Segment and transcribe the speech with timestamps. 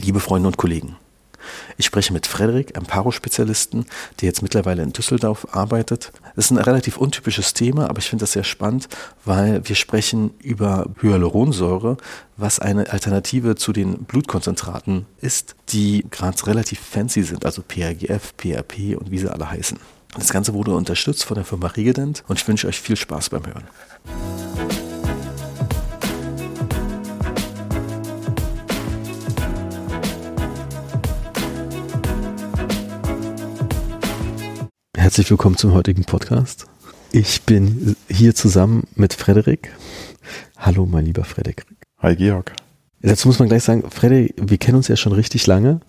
[0.00, 0.96] Liebe Freunde und Kollegen,
[1.76, 3.84] ich spreche mit Frederik, einem Paro-Spezialisten,
[4.20, 6.12] der jetzt mittlerweile in Düsseldorf arbeitet.
[6.36, 8.88] Das ist ein relativ untypisches Thema, aber ich finde das sehr spannend,
[9.24, 11.98] weil wir sprechen über Hyaluronsäure,
[12.36, 18.96] was eine Alternative zu den Blutkonzentraten ist, die gerade relativ fancy sind, also PRGF, PRP
[18.98, 19.78] und wie sie alle heißen.
[20.14, 23.46] Das Ganze wurde unterstützt von der Firma Regedent und ich wünsche euch viel Spaß beim
[23.46, 23.64] Hören.
[35.10, 36.68] Herzlich willkommen zum heutigen Podcast.
[37.10, 39.76] Ich bin hier zusammen mit Frederik.
[40.56, 41.66] Hallo, mein lieber Frederik.
[41.98, 42.52] Hi, Georg.
[43.02, 45.80] Dazu muss man gleich sagen, Frederik, wir kennen uns ja schon richtig lange.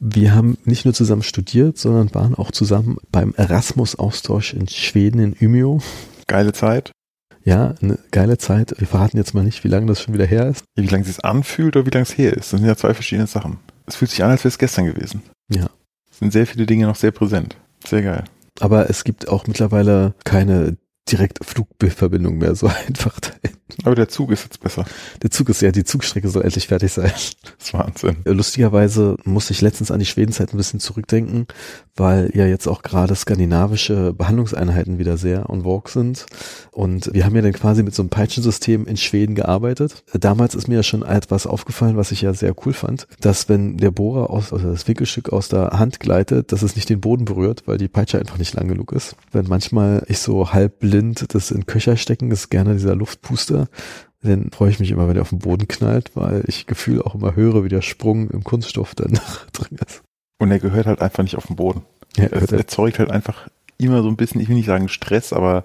[0.00, 5.36] Wir haben nicht nur zusammen studiert, sondern waren auch zusammen beim Erasmus-Austausch in Schweden, in
[5.40, 5.78] Umeå.
[6.26, 6.90] Geile Zeit.
[7.44, 8.74] Ja, eine geile Zeit.
[8.76, 10.64] Wir verraten jetzt mal nicht, wie lange das schon wieder her ist.
[10.74, 12.52] Wie lange es sich anfühlt oder wie lange es her ist.
[12.52, 13.58] Das sind ja zwei verschiedene Sachen.
[13.86, 15.22] Es fühlt sich an, als wäre es gestern gewesen.
[15.48, 15.70] Ja.
[16.10, 17.56] Es sind sehr viele Dinge noch sehr präsent.
[17.86, 18.24] Sehr geil
[18.60, 20.76] aber es gibt auch mittlerweile keine
[21.10, 23.56] direkte Flugverbindung mehr so einfach dahin.
[23.82, 24.84] Aber der Zug ist jetzt besser.
[25.22, 27.10] Der Zug ist ja, die Zugstrecke soll endlich fertig sein.
[27.10, 28.16] Das ist Wahnsinn.
[28.24, 31.46] Lustigerweise musste ich letztens an die Schwedenzeit ein bisschen zurückdenken,
[31.96, 36.26] weil ja jetzt auch gerade skandinavische Behandlungseinheiten wieder sehr on vogue sind.
[36.70, 40.04] Und wir haben ja dann quasi mit so einem Peitschensystem in Schweden gearbeitet.
[40.12, 43.78] Damals ist mir ja schon etwas aufgefallen, was ich ja sehr cool fand, dass wenn
[43.78, 47.24] der Bohrer aus, also das Winkelstück aus der Hand gleitet, dass es nicht den Boden
[47.24, 49.16] berührt, weil die Peitsche einfach nicht lang genug ist.
[49.32, 53.68] Wenn manchmal ich so halb blind das in Köcher stecken, ist gerne dieser Luftpuster,
[54.22, 57.14] dann freue ich mich immer, wenn der auf den Boden knallt, weil ich Gefühl auch
[57.14, 59.18] immer höre, wie der Sprung im Kunststoff dann
[59.52, 60.02] drin ist.
[60.38, 61.82] Und er gehört halt einfach nicht auf den Boden.
[62.16, 65.64] Ja, er erzeugt halt einfach immer so ein bisschen, ich will nicht sagen Stress, aber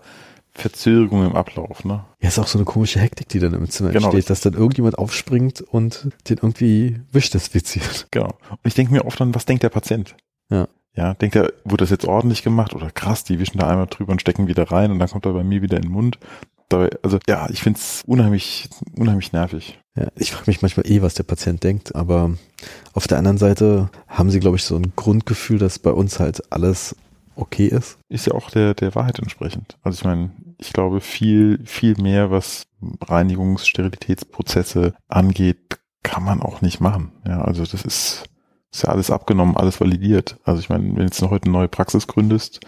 [0.51, 2.05] Verzögerung im Ablauf, ne?
[2.21, 4.53] Ja, ist auch so eine komische Hektik, die dann im Zimmer genau, entsteht, dass dann
[4.53, 8.07] irgendjemand aufspringt und den irgendwie wischdesinfiziert.
[8.11, 8.37] Genau.
[8.49, 10.15] Und ich denke mir oft dann, was denkt der Patient?
[10.49, 10.67] Ja.
[10.95, 14.11] Ja, denkt er, wurde das jetzt ordentlich gemacht oder krass, die wischen da einmal drüber
[14.11, 16.19] und stecken wieder rein und dann kommt er bei mir wieder in den Mund.
[16.67, 19.79] Dabei, also ja, ich find's unheimlich, unheimlich nervig.
[19.95, 22.31] Ja, ich frage mich manchmal eh, was der Patient denkt, aber
[22.93, 26.51] auf der anderen Seite haben sie, glaube ich, so ein Grundgefühl, dass bei uns halt
[26.51, 26.95] alles
[27.35, 27.97] okay ist.
[28.09, 29.77] Ist ja auch der, der Wahrheit entsprechend.
[29.81, 36.61] Also ich meine, ich glaube, viel, viel mehr, was Reinigungs-, Sterilitätsprozesse angeht, kann man auch
[36.61, 37.11] nicht machen.
[37.25, 38.25] Ja, also das ist,
[38.71, 40.37] ist ja alles abgenommen, alles validiert.
[40.43, 42.59] Also ich meine, wenn du jetzt heute eine neue Praxis gründest,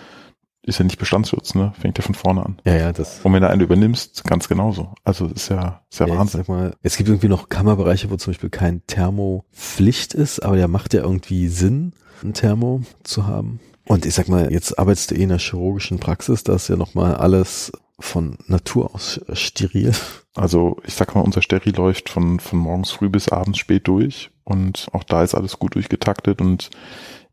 [0.64, 1.74] ist ja nicht Bestandsschutz, ne?
[1.80, 2.62] Fängt ja von vorne an.
[2.66, 3.22] Ja, ja, das.
[3.24, 4.94] Und wenn du einen übernimmst, ganz genauso.
[5.04, 6.42] Also ist ja, ist ja, ja Wahnsinn.
[6.42, 10.68] Sag mal, es gibt irgendwie noch Kammerbereiche, wo zum Beispiel kein Thermopflicht ist, aber der
[10.68, 13.60] macht ja irgendwie Sinn, ein Thermo zu haben.
[13.88, 16.76] Und ich sag mal, jetzt arbeitest du eh in der chirurgischen Praxis, da ist ja
[16.76, 19.94] nochmal alles von Natur aus steril.
[20.36, 24.32] Also ich sag mal, unser Steril läuft von, von morgens früh bis abends spät durch
[24.44, 26.70] und auch da ist alles gut durchgetaktet und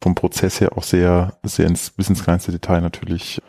[0.01, 3.43] vom Prozess her auch sehr, sehr ins, bis ins kleinste Detail natürlich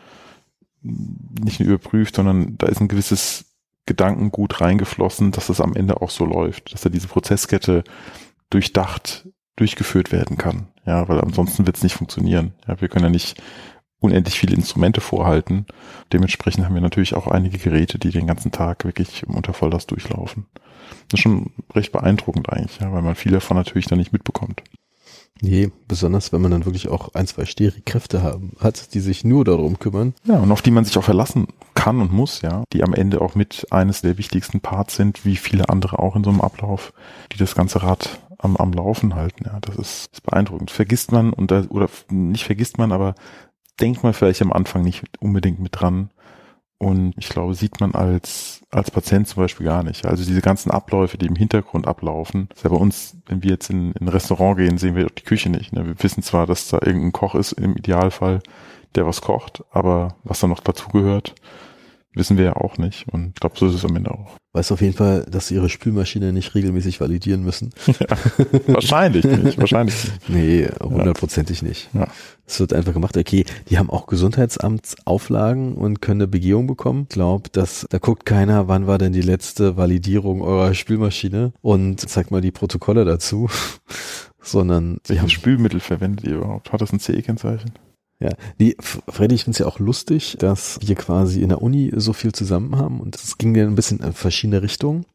[0.82, 3.44] nicht nur überprüft, sondern da ist ein gewisses
[3.86, 7.84] Gedankengut reingeflossen, dass es am Ende auch so läuft, dass da diese Prozesskette
[8.50, 10.68] durchdacht durchgeführt werden kann.
[10.86, 12.54] Ja, weil ansonsten wird es nicht funktionieren.
[12.66, 13.40] Ja, wir können ja nicht
[14.00, 15.66] unendlich viele Instrumente vorhalten.
[16.12, 20.46] Dementsprechend haben wir natürlich auch einige Geräte, die den ganzen Tag wirklich unter Volllast durchlaufen.
[21.08, 24.62] Das ist schon recht beeindruckend eigentlich, ja, weil man viel davon natürlich dann nicht mitbekommt.
[25.42, 29.44] Nee, besonders wenn man dann wirklich auch ein, zwei Sterikräfte haben, hat, die sich nur
[29.44, 30.14] darum kümmern.
[30.24, 33.22] Ja, und auf die man sich auch verlassen kann und muss, ja, die am Ende
[33.22, 36.92] auch mit eines der wichtigsten Parts sind, wie viele andere auch in so einem Ablauf,
[37.32, 39.44] die das ganze Rad am, am Laufen halten.
[39.46, 40.70] Ja, das ist, ist beeindruckend.
[40.70, 43.14] Vergisst man und da, oder nicht vergisst man, aber
[43.80, 46.10] denkt man vielleicht am Anfang nicht unbedingt mit dran,
[46.82, 50.06] und ich glaube, sieht man als, als Patient zum Beispiel gar nicht.
[50.06, 53.68] Also diese ganzen Abläufe, die im Hintergrund ablaufen, ist ja bei uns, wenn wir jetzt
[53.68, 55.74] in, in ein Restaurant gehen, sehen wir die Küche nicht.
[55.74, 55.84] Ne?
[55.84, 58.40] Wir wissen zwar, dass da irgendein Koch ist, im Idealfall,
[58.94, 61.34] der was kocht, aber was da noch dazugehört,
[62.14, 63.06] wissen wir ja auch nicht.
[63.08, 64.36] Und ich glaube, so ist es am Ende auch.
[64.52, 67.70] Weiß auf jeden Fall, dass sie ihre Spülmaschine nicht regelmäßig validieren müssen.
[68.00, 68.16] Ja,
[68.66, 70.28] wahrscheinlich nicht, wahrscheinlich nicht.
[70.28, 71.68] Nee, hundertprozentig ja.
[71.68, 71.88] nicht.
[71.92, 72.08] Ja.
[72.46, 77.06] Es wird einfach gemacht, okay, die haben auch Gesundheitsamtsauflagen und können eine Begehung bekommen.
[77.08, 82.00] Ich glaube, dass da guckt keiner, wann war denn die letzte Validierung eurer Spülmaschine und
[82.00, 83.48] zeigt mal die Protokolle dazu,
[84.40, 86.72] sondern welches Spülmittel verwendet ihr überhaupt?
[86.72, 87.72] Hat das ein CE-Kennzeichen?
[88.20, 91.90] Ja, die, Freddy, ich finde es ja auch lustig, dass wir quasi in der Uni
[91.96, 95.06] so viel zusammen haben und es ging ja ein bisschen in verschiedene Richtungen.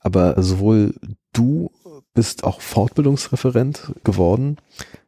[0.00, 0.94] Aber sowohl
[1.32, 1.72] du
[2.16, 4.56] bist auch Fortbildungsreferent geworden.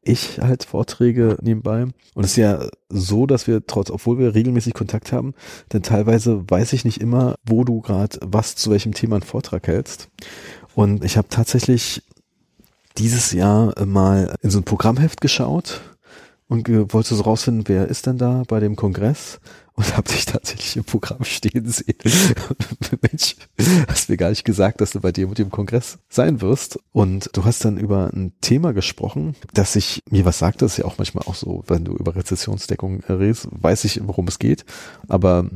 [0.03, 1.87] Ich halt Vorträge nebenbei.
[2.15, 5.35] Und es ist ja so, dass wir trotz, obwohl wir regelmäßig Kontakt haben,
[5.73, 9.67] denn teilweise weiß ich nicht immer, wo du gerade was zu welchem Thema einen Vortrag
[9.67, 10.09] hältst.
[10.75, 12.03] Und ich habe tatsächlich
[12.99, 15.81] dieses Jahr mal in so ein Programmheft geschaut
[16.49, 19.39] und wollte so rausfinden, wer ist denn da bei dem Kongress
[19.75, 21.99] und habe dich tatsächlich im Programm stehen sehen.
[23.03, 23.37] Mensch,
[23.87, 26.81] hast mir gar nicht gesagt, dass du bei dir mit dem Kongress sein wirst.
[26.91, 30.63] Und du hast dann über ein Thema gesprochen, das ich mir was sagt.
[30.63, 34.27] Das ist ja auch manchmal auch so, wenn du über Rezessionsdeckung redest, weiß ich, worum
[34.27, 34.65] es geht.
[35.07, 35.49] Aber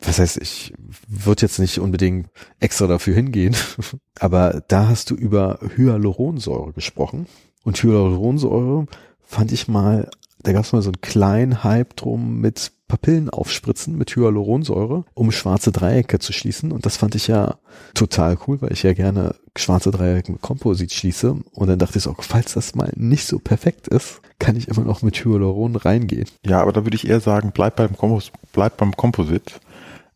[0.00, 0.72] was heißt, ich
[1.06, 3.54] würde jetzt nicht unbedingt extra dafür hingehen,
[4.18, 7.26] aber da hast du über Hyaluronsäure gesprochen.
[7.64, 8.86] Und Hyaluronsäure
[9.20, 10.08] fand ich mal
[10.42, 15.30] da gab es mal so einen kleinen Hype drum mit Papillen aufspritzen mit Hyaluronsäure, um
[15.30, 16.72] schwarze Dreiecke zu schließen.
[16.72, 17.58] Und das fand ich ja
[17.92, 21.36] total cool, weil ich ja gerne schwarze Dreiecke mit Komposit schließe.
[21.52, 24.84] Und dann dachte ich so, falls das mal nicht so perfekt ist, kann ich immer
[24.84, 26.28] noch mit Hyaluron reingehen.
[26.46, 29.60] Ja, aber da würde ich eher sagen, bleib beim, Kompos bleib beim Komposit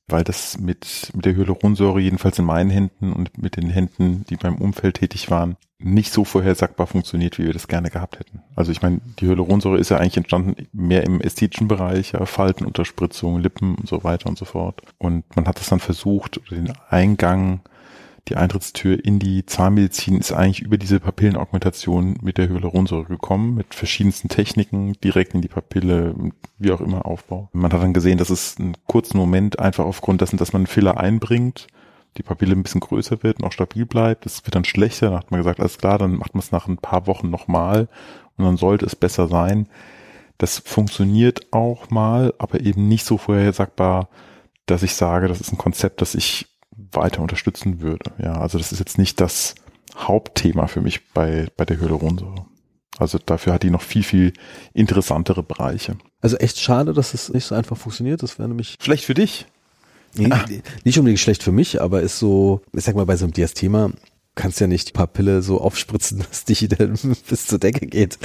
[0.08, 4.36] weil das mit, mit der Hyaluronsäure jedenfalls in meinen Händen und mit den Händen, die
[4.36, 8.42] beim Umfeld tätig waren, nicht so vorhersagbar funktioniert, wie wir das gerne gehabt hätten.
[8.54, 13.40] Also ich meine, die Hyaluronsäure ist ja eigentlich entstanden mehr im ästhetischen Bereich, ja, Faltenunterspritzung,
[13.40, 14.82] Lippen und so weiter und so fort.
[14.98, 17.60] Und man hat das dann versucht, den Eingang
[18.28, 23.74] die Eintrittstür in die Zahnmedizin ist eigentlich über diese Papillenaugmentation mit der Hyaluronsäure gekommen, mit
[23.74, 26.14] verschiedensten Techniken, direkt in die Papille,
[26.58, 27.48] wie auch immer Aufbau.
[27.52, 30.66] Man hat dann gesehen, dass es einen kurzen Moment einfach aufgrund dessen, dass man einen
[30.68, 31.66] Filler einbringt,
[32.16, 34.24] die Papille ein bisschen größer wird und auch stabil bleibt.
[34.24, 35.06] Das wird dann schlechter.
[35.06, 37.88] Dann hat man gesagt, alles klar, dann macht man es nach ein paar Wochen nochmal
[38.36, 39.68] und dann sollte es besser sein.
[40.38, 44.08] Das funktioniert auch mal, aber eben nicht so vorhersagbar,
[44.66, 48.12] dass ich sage, das ist ein Konzept, das ich weiter unterstützen würde.
[48.18, 49.54] Ja, also das ist jetzt nicht das
[49.96, 52.46] Hauptthema für mich bei, bei der Hyaluronsäure.
[52.98, 54.32] Also dafür hat die noch viel, viel
[54.74, 55.96] interessantere Bereiche.
[56.20, 58.22] Also echt schade, dass es nicht so einfach funktioniert.
[58.22, 58.76] Das wäre nämlich.
[58.80, 59.46] Schlecht für dich?
[60.14, 60.44] Nee, ah.
[60.84, 63.90] Nicht unbedingt schlecht für mich, aber ist so, ich sag mal, bei so einem Diasthema
[64.34, 66.98] kannst ja nicht die Papille so aufspritzen, dass die dann
[67.28, 68.18] bis zur Decke geht.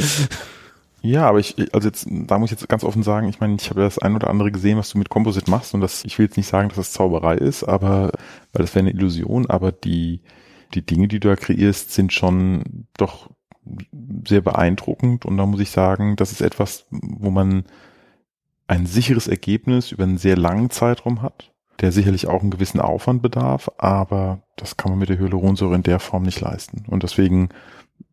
[1.07, 3.69] Ja, aber ich, also jetzt, da muss ich jetzt ganz offen sagen, ich meine, ich
[3.69, 6.25] habe das ein oder andere gesehen, was du mit Composite machst und das, ich will
[6.25, 8.11] jetzt nicht sagen, dass das Zauberei ist, aber,
[8.51, 10.19] weil das wäre eine Illusion, aber die,
[10.73, 13.29] die Dinge, die du da kreierst, sind schon doch
[14.27, 17.63] sehr beeindruckend und da muss ich sagen, das ist etwas, wo man
[18.67, 23.21] ein sicheres Ergebnis über einen sehr langen Zeitraum hat, der sicherlich auch einen gewissen Aufwand
[23.21, 26.83] bedarf, aber das kann man mit der Hyaluronsäure in der Form nicht leisten.
[26.89, 27.47] Und deswegen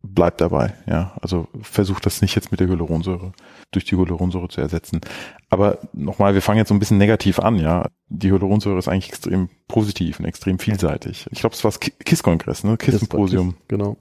[0.01, 1.13] bleibt dabei, ja.
[1.21, 3.33] Also versucht das nicht jetzt mit der Hyaluronsäure,
[3.71, 5.01] durch die Hyaluronsäure zu ersetzen.
[5.49, 7.89] Aber nochmal, wir fangen jetzt so ein bisschen negativ an, ja.
[8.07, 11.27] Die Hyaluronsäure ist eigentlich extrem positiv und extrem vielseitig.
[11.31, 12.77] Ich glaube, es war das KISS-Kongress, ne?
[12.77, 13.55] KISS-Symposium.
[13.67, 13.97] Genau.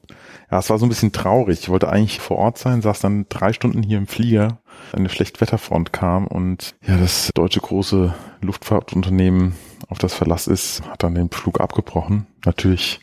[0.51, 1.61] Ja, es war so ein bisschen traurig.
[1.61, 4.61] Ich wollte eigentlich vor Ort sein, saß dann drei Stunden hier im Flieger,
[4.93, 9.55] eine Schlechtwetterfront kam und ja, das deutsche große Luftfahrtunternehmen
[9.89, 12.27] auf das Verlass ist, hat dann den Flug abgebrochen.
[12.45, 13.01] Natürlich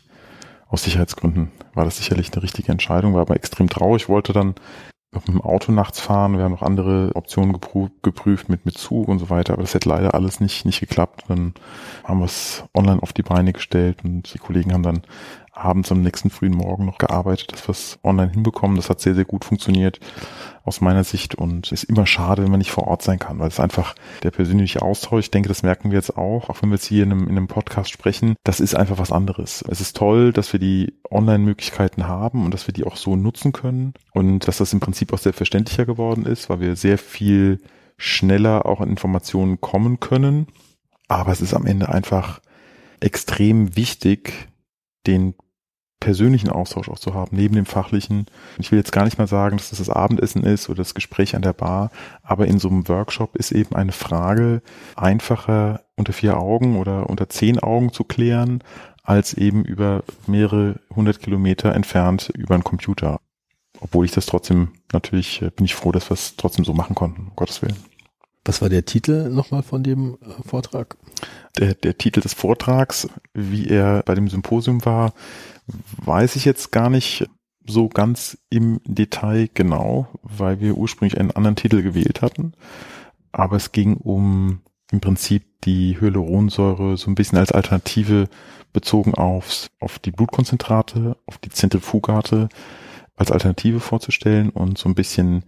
[0.68, 4.54] aus Sicherheitsgründen war das sicherlich eine richtige Entscheidung, war aber extrem traurig, wollte dann
[5.14, 7.52] mit dem Auto nachts fahren, wir haben noch andere Optionen
[8.02, 11.24] geprüft mit, mit Zug und so weiter, aber das hätte leider alles nicht, nicht geklappt.
[11.28, 11.52] Dann
[12.04, 15.02] haben wir es online auf die Beine gestellt und die Kollegen haben dann
[15.64, 18.76] abends am nächsten frühen Morgen noch gearbeitet, dass wir es online hinbekommen.
[18.76, 20.00] Das hat sehr, sehr gut funktioniert
[20.64, 23.48] aus meiner Sicht und ist immer schade, wenn man nicht vor Ort sein kann, weil
[23.48, 26.76] es einfach der persönliche Austausch, ich denke, das merken wir jetzt auch, auch wenn wir
[26.76, 29.64] jetzt hier in einem, in einem Podcast sprechen, das ist einfach was anderes.
[29.68, 33.52] Es ist toll, dass wir die Online-Möglichkeiten haben und dass wir die auch so nutzen
[33.52, 37.58] können und dass das im Prinzip auch selbstverständlicher geworden ist, weil wir sehr viel
[37.96, 40.46] schneller auch an Informationen kommen können.
[41.08, 42.40] Aber es ist am Ende einfach
[43.00, 44.48] extrem wichtig,
[45.06, 45.34] den
[46.02, 48.26] persönlichen Austausch auch zu haben, neben dem fachlichen.
[48.58, 51.36] Ich will jetzt gar nicht mal sagen, dass das das Abendessen ist oder das Gespräch
[51.36, 51.92] an der Bar,
[52.24, 54.62] aber in so einem Workshop ist eben eine Frage
[54.96, 58.64] einfacher unter vier Augen oder unter zehn Augen zu klären,
[59.04, 63.20] als eben über mehrere hundert Kilometer entfernt über einen Computer.
[63.80, 66.94] Obwohl ich das trotzdem, natürlich äh, bin ich froh, dass wir es trotzdem so machen
[66.94, 67.76] konnten, um Gottes Willen.
[68.44, 70.96] Was war der Titel nochmal von dem äh, Vortrag?
[71.58, 75.12] Der, der Titel des Vortrags, wie er bei dem Symposium war,
[75.66, 77.28] weiß ich jetzt gar nicht
[77.66, 82.52] so ganz im Detail genau, weil wir ursprünglich einen anderen Titel gewählt hatten.
[83.30, 88.28] Aber es ging um im Prinzip die Hyaluronsäure so ein bisschen als Alternative
[88.72, 92.48] bezogen aufs, auf die Blutkonzentrate, auf die Zentrifugate
[93.16, 95.44] als Alternative vorzustellen und so ein bisschen,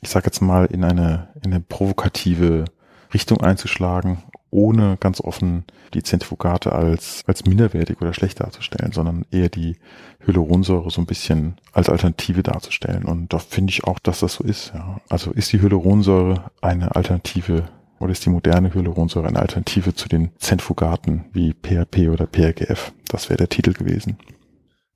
[0.00, 2.64] ich sag jetzt mal, in eine, in eine provokative
[3.12, 4.22] Richtung einzuschlagen
[4.54, 9.76] ohne ganz offen die Zentrifugate als, als minderwertig oder schlecht darzustellen, sondern eher die
[10.24, 13.04] Hyaluronsäure so ein bisschen als Alternative darzustellen.
[13.04, 14.72] Und da finde ich auch, dass das so ist.
[14.74, 15.00] Ja.
[15.08, 17.64] Also ist die Hyaluronsäure eine Alternative
[17.98, 22.92] oder ist die moderne Hyaluronsäure eine Alternative zu den Zentrifugaten wie PHP oder PRGF?
[23.08, 24.16] Das wäre der Titel gewesen.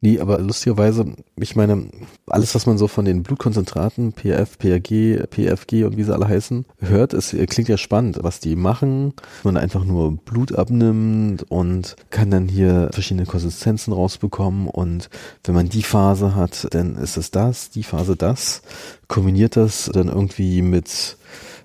[0.01, 1.89] Nee, aber lustigerweise, ich meine,
[2.29, 6.67] alles, was man so von den Blutkonzentraten, PF, PRG, PFG und wie sie alle heißen,
[6.79, 9.13] hört, es klingt ja spannend, was die machen.
[9.43, 15.11] Man einfach nur Blut abnimmt und kann dann hier verschiedene Konsistenzen rausbekommen und
[15.43, 18.63] wenn man die Phase hat, dann ist es das, die Phase das,
[19.09, 21.17] kombiniert das dann irgendwie mit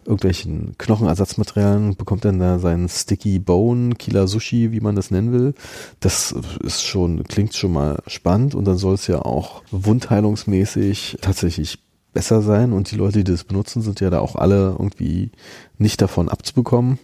[0.06, 5.54] irgendwelchen Knochenersatzmaterialien, bekommt dann da seinen Sticky Bone, Killer Sushi, wie man das nennen will.
[6.00, 11.80] Das ist schon, klingt schon mal spannend und dann soll es ja auch wundheilungsmäßig tatsächlich
[12.14, 15.32] besser sein und die Leute, die das benutzen, sind ja da auch alle irgendwie
[15.78, 17.00] nicht davon abzubekommen.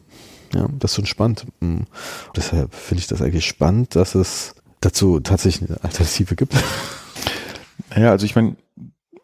[0.54, 1.46] Ja, das ist schon spannend.
[1.60, 1.88] Und
[2.36, 6.56] deshalb finde ich das eigentlich spannend, dass es dazu tatsächlich eine Alternative gibt.
[7.96, 8.56] Ja, also ich meine,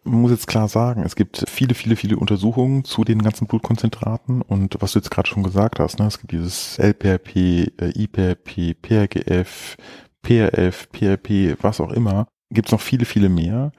[0.05, 4.41] man muss jetzt klar sagen, es gibt viele, viele, viele Untersuchungen zu den ganzen Blutkonzentraten
[4.41, 8.75] und was du jetzt gerade schon gesagt hast, ne, es gibt dieses LPRP, äh, IPRP,
[8.81, 9.77] PRGF,
[10.21, 13.71] PRF, PRP, was auch immer, gibt es noch viele, viele mehr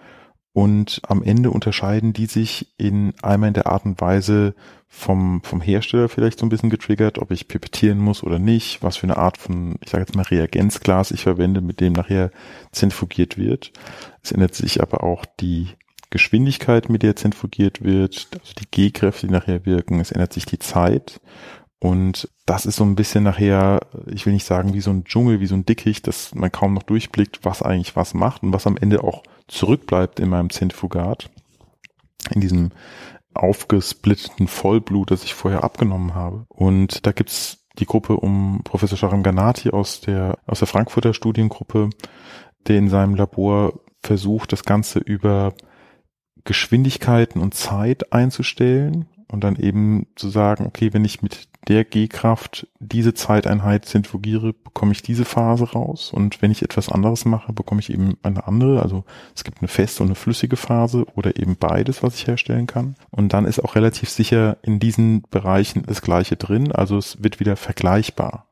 [0.53, 4.55] und am Ende unterscheiden die sich in einmal in der Art und Weise
[4.89, 8.97] vom, vom Hersteller vielleicht so ein bisschen getriggert, ob ich pipettieren muss oder nicht, was
[8.97, 12.31] für eine Art von, ich sage jetzt mal Reagenzglas ich verwende, mit dem nachher
[12.73, 13.73] zentrifugiert wird.
[14.23, 15.69] Es ändert sich aber auch die
[16.11, 20.59] Geschwindigkeit, mit der zentrifugiert wird, also die G-Kräfte, die nachher wirken, es ändert sich die
[20.59, 21.21] Zeit.
[21.79, 25.41] Und das ist so ein bisschen nachher, ich will nicht sagen wie so ein Dschungel,
[25.41, 28.67] wie so ein Dickicht, dass man kaum noch durchblickt, was eigentlich was macht und was
[28.67, 31.29] am Ende auch zurückbleibt in meinem Zentrifugat,
[32.31, 32.71] in diesem
[33.35, 36.47] aufgesplitteten Vollblut, das ich vorher abgenommen habe.
[36.49, 41.91] Und da gibt's die Gruppe um Professor Sharam Ganati aus der, aus der Frankfurter Studiengruppe,
[42.67, 45.53] der in seinem Labor versucht, das Ganze über
[46.47, 52.69] Geschwindigkeiten und Zeit einzustellen und dann eben zu sagen, okay, wenn ich mit der G-Kraft
[52.79, 56.13] diese Zeiteinheit zentrifugiere, bekomme ich diese Phase raus.
[56.13, 59.69] Und wenn ich etwas anderes mache, bekomme ich eben eine andere, also es gibt eine
[59.69, 62.95] feste und eine flüssige Phase oder eben beides, was ich herstellen kann.
[63.11, 67.41] Und dann ist auch relativ sicher in diesen Bereichen das gleiche drin, also es wird
[67.41, 68.47] wieder vergleichbar.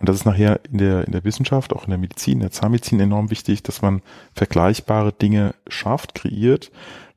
[0.00, 2.50] Und das ist nachher in der, in der Wissenschaft, auch in der Medizin, in der
[2.50, 4.02] Zahnmedizin enorm wichtig, dass man
[4.34, 6.72] vergleichbare Dinge schafft, kreiert,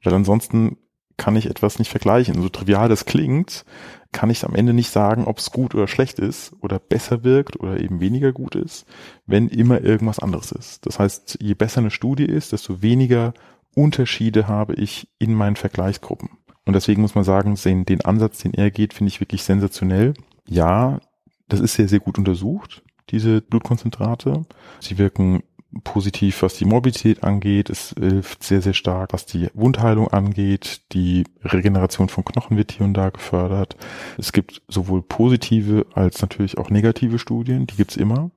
[0.05, 0.77] weil ansonsten
[1.17, 2.41] kann ich etwas nicht vergleichen.
[2.41, 3.65] So trivial das klingt,
[4.11, 7.59] kann ich am Ende nicht sagen, ob es gut oder schlecht ist oder besser wirkt
[7.59, 8.85] oder eben weniger gut ist,
[9.25, 10.85] wenn immer irgendwas anderes ist.
[10.85, 13.33] Das heißt, je besser eine Studie ist, desto weniger
[13.75, 16.29] Unterschiede habe ich in meinen Vergleichsgruppen.
[16.65, 20.13] Und deswegen muss man sagen, den, den Ansatz, den er geht, finde ich wirklich sensationell.
[20.47, 20.99] Ja,
[21.47, 24.45] das ist sehr, sehr gut untersucht, diese Blutkonzentrate.
[24.79, 25.43] Sie wirken
[25.83, 27.69] positiv, was die Morbidität angeht.
[27.69, 30.81] Es hilft sehr, sehr stark, was die Wundheilung angeht.
[30.93, 33.75] Die Regeneration von Knochen wird hier und da gefördert.
[34.17, 38.31] Es gibt sowohl positive als natürlich auch negative Studien, die gibt's immer.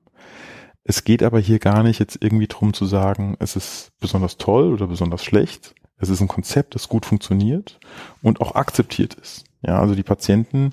[0.83, 4.73] Es geht aber hier gar nicht jetzt irgendwie drum zu sagen, es ist besonders toll
[4.73, 5.75] oder besonders schlecht.
[5.97, 7.79] Es ist ein Konzept, das gut funktioniert
[8.21, 9.43] und auch akzeptiert ist.
[9.61, 10.71] Ja, also die Patienten,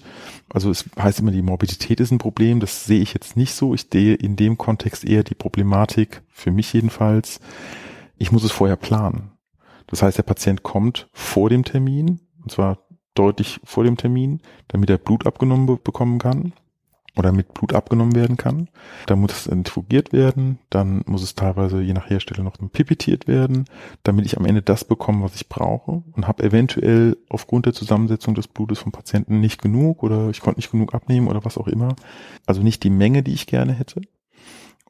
[0.49, 2.61] also es heißt immer, die Morbidität ist ein Problem.
[2.61, 3.75] Das sehe ich jetzt nicht so.
[3.75, 7.41] Ich sehe in dem Kontext eher die Problematik, für mich jedenfalls,
[8.17, 9.33] ich muss es vorher planen.
[9.89, 12.79] Das heißt, der Patient kommt vor dem Termin, und zwar
[13.15, 16.53] deutlich vor dem Termin, damit er Blut abgenommen bekommen kann
[17.17, 18.69] oder mit Blut abgenommen werden kann.
[19.07, 23.65] Da muss es infugiert werden, dann muss es teilweise je nach Hersteller noch pipettiert werden,
[24.03, 28.35] damit ich am Ende das bekomme, was ich brauche und habe eventuell aufgrund der Zusammensetzung
[28.35, 31.69] des Blutes vom Patienten nicht genug oder ich konnte nicht genug abnehmen oder was auch
[31.69, 31.97] immer.
[32.47, 34.03] Also nicht die Menge, die ich gerne hätte.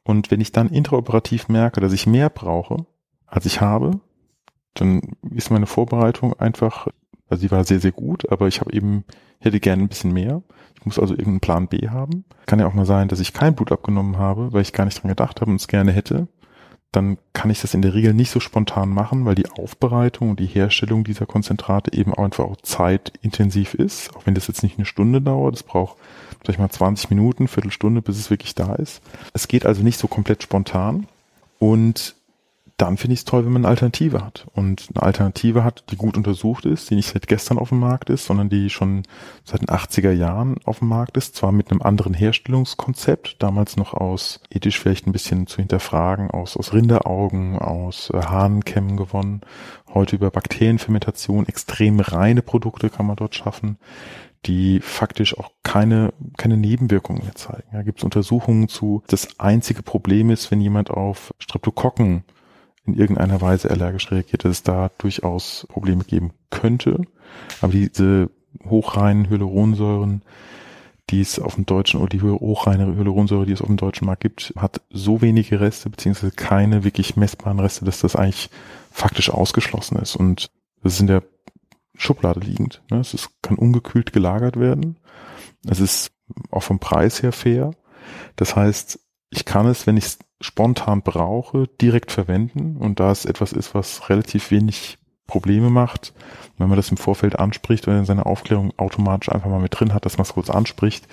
[0.03, 2.85] Und wenn ich dann intraoperativ merke, dass ich mehr brauche,
[3.25, 3.99] als ich habe,
[4.73, 6.87] dann ist meine Vorbereitung einfach,
[7.29, 9.03] also sie war sehr, sehr gut, aber ich habe eben,
[9.39, 10.41] hätte gerne ein bisschen mehr
[10.87, 12.25] muss also irgendeinen Plan B haben.
[12.47, 15.01] Kann ja auch mal sein, dass ich kein Blut abgenommen habe, weil ich gar nicht
[15.01, 16.27] dran gedacht habe und es gerne hätte.
[16.91, 20.39] Dann kann ich das in der Regel nicht so spontan machen, weil die Aufbereitung und
[20.39, 24.15] die Herstellung dieser Konzentrate eben auch einfach auch zeitintensiv ist.
[24.15, 25.97] Auch wenn das jetzt nicht eine Stunde dauert, das braucht
[26.41, 29.01] vielleicht mal 20 Minuten, Viertelstunde, bis es wirklich da ist.
[29.33, 31.07] Es geht also nicht so komplett spontan.
[31.59, 32.15] Und
[32.77, 34.45] dann finde ich es toll, wenn man eine Alternative hat.
[34.53, 38.11] Und eine Alternative hat, die gut untersucht ist, die nicht seit gestern auf dem Markt
[38.11, 39.01] ist, sondern die schon
[39.43, 43.95] seit den 80er Jahren auf dem Markt ist, zwar mit einem anderen Herstellungskonzept, damals noch
[43.95, 49.41] aus ethisch vielleicht ein bisschen zu hinterfragen, aus, aus Rinderaugen, aus äh, Hahnenkämmen gewonnen,
[49.91, 53.77] heute über Bakterienfermentation, extrem reine Produkte kann man dort schaffen
[54.45, 57.67] die faktisch auch keine, keine Nebenwirkungen mehr zeigen.
[57.73, 62.23] Da gibt es Untersuchungen zu, das einzige Problem ist, wenn jemand auf Streptokokken
[62.87, 67.01] in irgendeiner Weise allergisch reagiert, dass es da durchaus Probleme geben könnte.
[67.61, 68.29] Aber diese
[68.65, 70.21] hochreinen Hyaluronsäuren,
[71.09, 74.23] die es auf dem deutschen oder die hochreine Hyaluronsäure, die es auf dem deutschen Markt
[74.23, 78.49] gibt, hat so wenige Reste beziehungsweise keine wirklich messbaren Reste, dass das eigentlich
[78.91, 80.15] faktisch ausgeschlossen ist.
[80.15, 80.49] Und
[80.81, 81.23] das ist in der
[81.95, 82.81] Schublade liegend.
[82.89, 82.99] Ne?
[82.99, 84.97] Es ist, kann ungekühlt gelagert werden.
[85.67, 86.11] Es ist
[86.51, 87.71] auch vom Preis her fair.
[88.35, 92.77] Das heißt, ich kann es, wenn ich es spontan brauche, direkt verwenden.
[92.77, 96.13] Und da es etwas ist, was relativ wenig Probleme macht,
[96.57, 99.93] wenn man das im Vorfeld anspricht oder in seiner Aufklärung automatisch einfach mal mit drin
[99.93, 101.07] hat, dass man es kurz anspricht,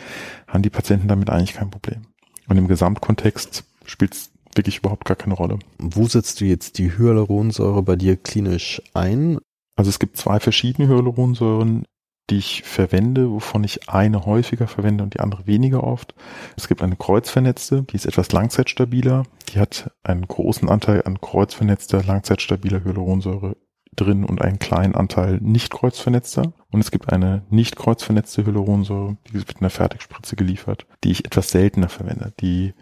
[0.46, 2.06] haben die Patienten damit eigentlich kein Problem.
[2.48, 5.58] Und im Gesamtkontext spielt es wirklich überhaupt gar keine Rolle.
[5.78, 9.38] Wo setzt du jetzt die Hyaluronsäure bei dir klinisch ein?
[9.76, 11.84] Also es gibt zwei verschiedene Hyaluronsäuren,
[12.30, 16.14] die ich verwende, wovon ich eine häufiger verwende und die andere weniger oft.
[16.56, 19.24] Es gibt eine kreuzvernetzte, die ist etwas langzeitstabiler.
[19.50, 23.56] Die hat einen großen Anteil an kreuzvernetzter, langzeitstabiler Hyaluronsäure
[23.94, 26.52] drin und einen kleinen Anteil nicht kreuzvernetzter.
[26.70, 31.24] Und es gibt eine nicht kreuzvernetzte Hyaluronsäure, die wird in der Fertigspritze geliefert, die ich
[31.24, 32.32] etwas seltener verwende.
[32.40, 32.74] Die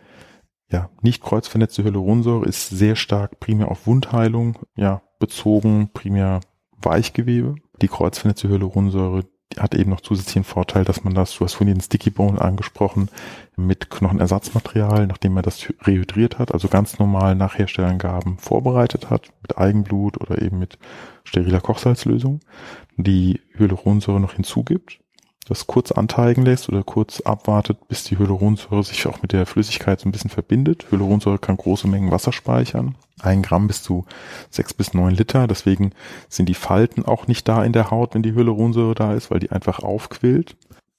[0.71, 6.41] ja, nicht kreuzvernetzte Hyaluronsäure ist sehr stark primär auf Wundheilung ja, bezogen, primär
[6.81, 7.57] Weichgewebe.
[7.83, 9.25] Die kreuzvernetzte Hyaluronsäure
[9.59, 13.09] hat eben noch zusätzlichen Vorteil, dass man das, du hast vorhin den Sticky Bone angesprochen,
[13.56, 19.59] mit Knochenersatzmaterial, nachdem man das rehydriert hat, also ganz normal nach Herstellangaben vorbereitet hat, mit
[19.59, 20.78] Eigenblut oder eben mit
[21.25, 22.40] steriler Kochsalzlösung,
[22.97, 25.01] die Hyaluronsäure noch hinzugibt
[25.49, 30.01] das kurz anteigen lässt oder kurz abwartet, bis die Hyaluronsäure sich auch mit der Flüssigkeit
[30.01, 30.87] so ein bisschen verbindet.
[30.91, 32.97] Hyaluronsäure kann große Mengen Wasser speichern.
[33.21, 34.07] Ein Gramm bis zu
[34.51, 35.47] sechs bis neun Liter.
[35.47, 35.93] Deswegen
[36.29, 39.41] sind die Falten auch nicht da in der Haut, wenn die Hyaluronsäure da ist, weil
[39.41, 40.57] die einfach aufquillt.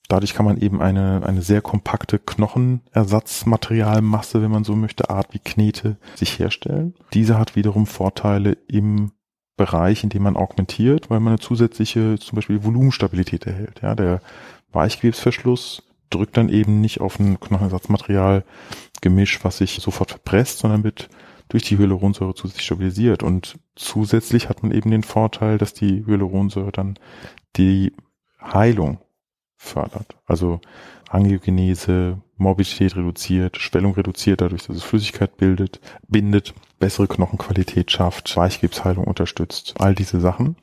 [0.09, 5.39] Dadurch kann man eben eine, eine sehr kompakte Knochenersatzmaterialmasse, wenn man so möchte, Art wie
[5.39, 6.93] Knete, sich herstellen.
[7.13, 9.13] Diese hat wiederum Vorteile im
[9.55, 13.81] Bereich, in dem man augmentiert, weil man eine zusätzliche, zum Beispiel Volumenstabilität erhält.
[13.81, 14.21] Ja, der
[14.71, 18.43] Weichgewebsverschluss drückt dann eben nicht auf ein Knochenersatzmaterial
[19.01, 21.09] Gemisch, was sich sofort verpresst, sondern wird
[21.49, 23.21] durch die Hyaluronsäure zusätzlich stabilisiert.
[23.21, 26.97] Und zusätzlich hat man eben den Vorteil, dass die Hyaluronsäure dann
[27.57, 27.93] die
[28.41, 28.99] Heilung
[29.57, 30.15] fördert.
[30.25, 30.61] Also
[31.13, 39.05] Angiogenese, Morbidität reduziert, Schwellung reduziert, dadurch, dass es Flüssigkeit bildet, bindet, bessere Knochenqualität schafft, Weichgewebsheilung
[39.05, 40.55] unterstützt, all diese Sachen.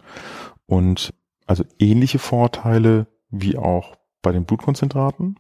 [0.67, 1.15] Und
[1.47, 5.37] also ähnliche Vorteile wie auch bei den Blutkonzentraten,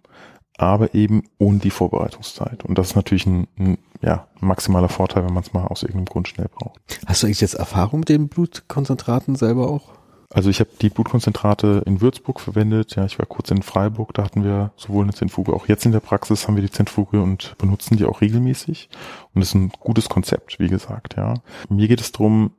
[0.56, 2.64] aber eben ohne die Vorbereitungszeit.
[2.64, 6.06] Und das ist natürlich ein, ein ja, maximaler Vorteil, wenn man es mal aus irgendeinem
[6.06, 6.80] Grund schnell braucht.
[7.06, 9.99] Hast du eigentlich jetzt Erfahrung mit den Blutkonzentraten selber auch?
[10.32, 12.94] Also ich habe die Blutkonzentrate in Würzburg verwendet.
[12.94, 15.92] Ja, ich war kurz in Freiburg, da hatten wir sowohl eine Zentrifuge, auch jetzt in
[15.92, 18.88] der Praxis haben wir die Zentrifuge und benutzen die auch regelmäßig.
[19.34, 21.34] Und es ist ein gutes Konzept, wie gesagt, ja.
[21.68, 22.52] Mir geht es darum,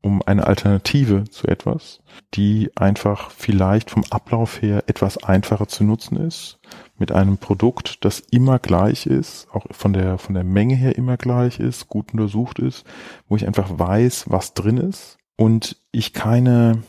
[0.00, 2.00] um eine Alternative zu etwas,
[2.34, 6.60] die einfach vielleicht vom Ablauf her etwas einfacher zu nutzen ist,
[6.98, 11.16] mit einem Produkt, das immer gleich ist, auch von der, von der Menge her immer
[11.16, 12.84] gleich ist, gut untersucht ist,
[13.28, 16.82] wo ich einfach weiß, was drin ist und ich keine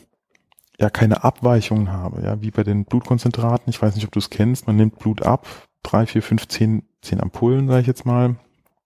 [0.80, 3.68] ja keine Abweichungen habe, ja, wie bei den Blutkonzentraten.
[3.68, 4.66] Ich weiß nicht, ob du es kennst.
[4.66, 5.46] Man nimmt Blut ab,
[5.82, 8.36] drei, vier, fünf, zehn, zehn Ampullen, sage ich jetzt mal.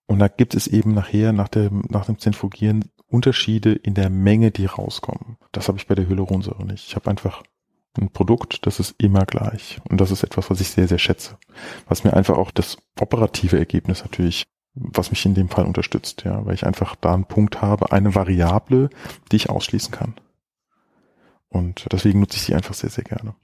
[0.07, 4.51] Und da gibt es eben nachher, nach dem, nach dem Zentrifugieren, Unterschiede in der Menge,
[4.51, 5.37] die rauskommen.
[5.53, 6.89] Das habe ich bei der Hyaluronsäure nicht.
[6.89, 7.45] Ich habe einfach
[7.97, 9.79] ein Produkt, das ist immer gleich.
[9.89, 11.39] Und das ist etwas, was ich sehr, sehr schätze.
[11.87, 14.43] Was mir einfach auch das operative Ergebnis natürlich,
[14.75, 18.17] was mich in dem Fall unterstützt, ja, weil ich einfach da einen Punkt habe, eine
[18.17, 18.91] Variable,
[19.31, 20.15] die ich ausschließen kann.
[21.55, 23.35] Und deswegen nutze ich sie einfach sehr, sehr gerne.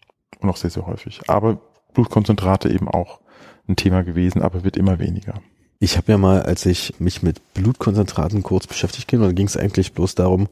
[0.40, 1.20] Und auch sehr, sehr häufig.
[1.28, 1.60] Aber
[1.94, 3.20] Blutkonzentrate eben auch
[3.68, 5.34] ein Thema gewesen, aber wird immer weniger.
[5.78, 9.94] Ich habe ja mal, als ich mich mit Blutkonzentraten kurz beschäftigt dann ging es eigentlich
[9.94, 10.48] bloß darum,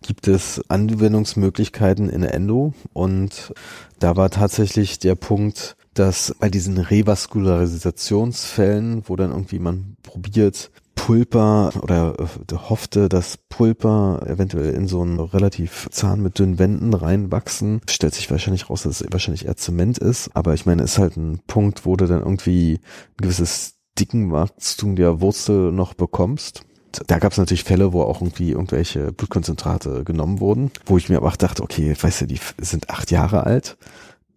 [0.00, 2.72] gibt es Anwendungsmöglichkeiten in Endo?
[2.94, 3.52] Und
[3.98, 11.72] da war tatsächlich der Punkt, dass bei diesen Revaskularisationsfällen, wo dann irgendwie man probiert, Pulper
[11.82, 17.80] oder äh, hoffte, dass Pulper eventuell in so einen relativ Zahn mit dünnen Wänden reinwachsen.
[17.88, 20.30] Stellt sich wahrscheinlich raus, dass es wahrscheinlich eher Zement ist.
[20.34, 25.22] Aber ich meine, ist halt ein Punkt, wo du dann irgendwie ein gewisses Dickenwachstum der
[25.22, 26.64] Wurzel noch bekommst.
[27.06, 31.16] Da gab es natürlich Fälle, wo auch irgendwie irgendwelche Blutkonzentrate genommen wurden, wo ich mir
[31.16, 33.78] aber auch dachte, okay, weißt du, die sind acht Jahre alt,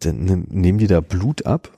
[0.00, 1.70] dann nehmen die da Blut ab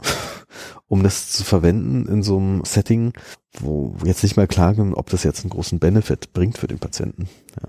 [0.88, 3.12] um das zu verwenden in so einem Setting,
[3.60, 6.78] wo jetzt nicht mal klar ist, ob das jetzt einen großen Benefit bringt für den
[6.78, 7.28] Patienten.
[7.60, 7.68] Ja.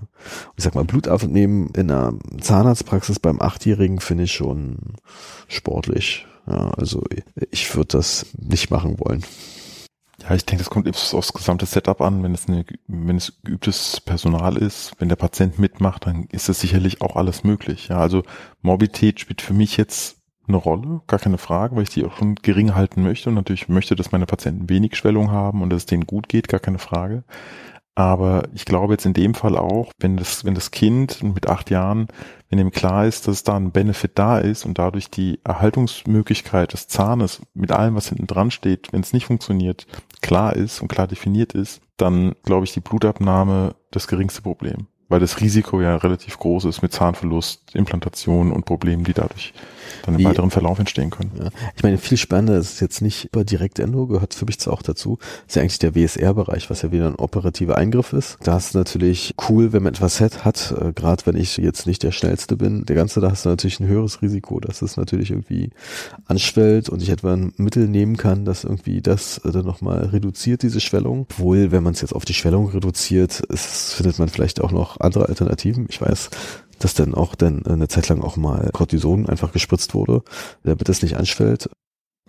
[0.56, 4.78] ich sag mal, Blut aufnehmen in einer Zahnarztpraxis beim Achtjährigen finde ich schon
[5.48, 6.26] sportlich.
[6.46, 7.04] Ja, also
[7.50, 9.22] ich würde das nicht machen wollen.
[10.22, 12.22] Ja, ich denke, das kommt aufs gesamte Setup an.
[12.22, 16.60] Wenn es, eine, wenn es geübtes Personal ist, wenn der Patient mitmacht, dann ist es
[16.60, 17.88] sicherlich auch alles möglich.
[17.88, 18.24] Ja, also
[18.60, 20.17] Morbidität spielt für mich jetzt
[20.48, 23.68] eine Rolle, gar keine Frage, weil ich die auch schon gering halten möchte und natürlich
[23.68, 26.78] möchte, dass meine Patienten wenig Schwellung haben und dass es denen gut geht, gar keine
[26.78, 27.24] Frage.
[27.98, 31.68] Aber ich glaube jetzt in dem Fall auch, wenn das, wenn das Kind mit acht
[31.68, 32.06] Jahren,
[32.48, 36.86] wenn ihm klar ist, dass da ein Benefit da ist und dadurch die Erhaltungsmöglichkeit des
[36.86, 39.88] Zahnes mit allem, was hinten dran steht, wenn es nicht funktioniert,
[40.22, 44.86] klar ist und klar definiert ist, dann glaube ich die Blutabnahme das geringste Problem.
[45.08, 49.54] Weil das Risiko ja relativ groß ist mit Zahnverlust, Implantation und Problemen, die dadurch
[50.04, 51.32] dann im weiteren Verlauf entstehen können.
[51.38, 51.50] Ja.
[51.76, 54.82] Ich meine, viel spannender ist es jetzt nicht über Direktendo, gehört für mich zwar auch
[54.82, 58.38] dazu, ist ja eigentlich der WSR-Bereich, was ja wieder ein operativer Eingriff ist.
[58.42, 62.02] Da ist natürlich cool, wenn man etwas hat, hat äh, gerade wenn ich jetzt nicht
[62.02, 65.30] der Schnellste bin, der Ganze, da hast du natürlich ein höheres Risiko, dass es natürlich
[65.30, 65.70] irgendwie
[66.26, 70.62] anschwellt und ich etwa ein Mittel nehmen kann, das irgendwie das äh, dann nochmal reduziert,
[70.62, 71.26] diese Schwellung.
[71.30, 75.00] Obwohl, wenn man es jetzt auf die Schwellung reduziert, ist, findet man vielleicht auch noch
[75.00, 75.86] andere Alternativen.
[75.88, 76.30] Ich weiß,
[76.78, 80.22] dass dann auch dann eine Zeit lang auch mal Cortison einfach gespritzt wurde,
[80.62, 81.68] damit das nicht anschwellt.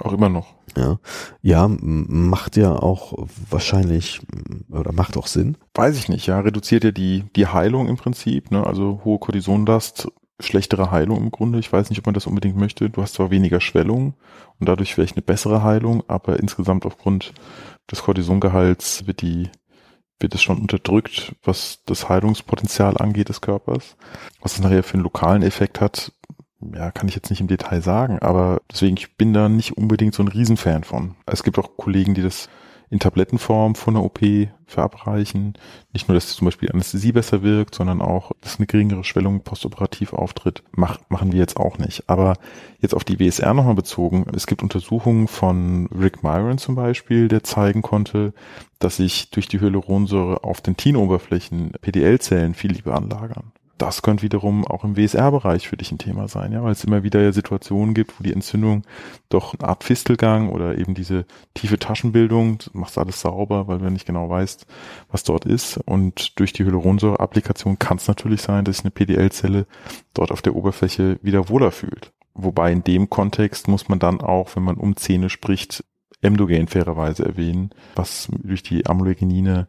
[0.01, 0.55] Auch immer noch.
[0.77, 0.99] Ja,
[1.41, 4.21] ja, macht ja auch wahrscheinlich
[4.69, 5.57] oder macht auch Sinn.
[5.73, 8.65] Weiß ich nicht, ja, reduziert ja die die Heilung im Prinzip, ne?
[8.65, 10.07] Also hohe Cortisonlast,
[10.39, 11.59] schlechtere Heilung im Grunde.
[11.59, 12.89] Ich weiß nicht, ob man das unbedingt möchte.
[12.89, 14.13] Du hast zwar weniger Schwellung
[14.59, 17.33] und dadurch vielleicht eine bessere Heilung, aber insgesamt aufgrund
[17.91, 19.49] des Cortisongehalts wird die
[20.19, 23.95] wird es schon unterdrückt, was das Heilungspotenzial angeht des Körpers.
[24.41, 26.11] Was es nachher für einen lokalen Effekt hat,
[26.73, 30.13] ja, kann ich jetzt nicht im Detail sagen, aber deswegen, ich bin da nicht unbedingt
[30.13, 31.15] so ein Riesenfan von.
[31.25, 32.49] Es gibt auch Kollegen, die das
[32.89, 34.19] in Tablettenform von der OP
[34.65, 35.53] verabreichen.
[35.93, 40.13] Nicht nur, dass zum Beispiel Anästhesie besser wirkt, sondern auch, dass eine geringere Schwellung postoperativ
[40.13, 40.63] auftritt.
[40.71, 42.03] Mach, machen wir jetzt auch nicht.
[42.07, 42.35] Aber
[42.79, 44.25] jetzt auf die WSR nochmal bezogen.
[44.33, 48.33] Es gibt Untersuchungen von Rick Myron zum Beispiel, der zeigen konnte,
[48.79, 54.67] dass sich durch die Hyaluronsäure auf den Tinoberflächen PDL-Zellen viel lieber anlagern das könnte wiederum
[54.67, 58.19] auch im WSR-Bereich für dich ein Thema sein, ja, weil es immer wieder Situationen gibt,
[58.19, 58.83] wo die Entzündung
[59.29, 64.05] doch eine Art Fistelgang oder eben diese tiefe Taschenbildung, machst alles sauber, weil du nicht
[64.05, 64.67] genau weißt,
[65.09, 65.77] was dort ist.
[65.77, 69.65] Und durch die Hyaluronsäure-Applikation kann es natürlich sein, dass sich eine PDL-Zelle
[70.13, 72.11] dort auf der Oberfläche wieder wohler fühlt.
[72.33, 75.83] Wobei in dem Kontext muss man dann auch, wenn man um Zähne spricht,
[76.21, 79.67] Emdogen fairerweise erwähnen, was durch die Amylogenine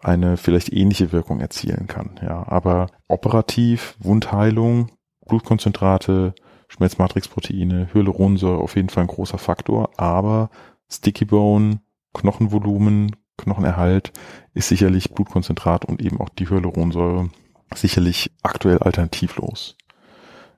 [0.00, 2.18] eine vielleicht ähnliche Wirkung erzielen kann.
[2.22, 4.90] Ja, aber operativ, Wundheilung,
[5.26, 6.34] Blutkonzentrate,
[6.68, 10.50] Schmelzmatrixproteine, Hyaluronsäure auf jeden Fall ein großer Faktor, aber
[10.90, 11.80] Sticky Bone,
[12.14, 14.12] Knochenvolumen, Knochenerhalt
[14.54, 17.30] ist sicherlich Blutkonzentrat und eben auch die Hyaluronsäure
[17.74, 19.76] sicherlich aktuell alternativlos,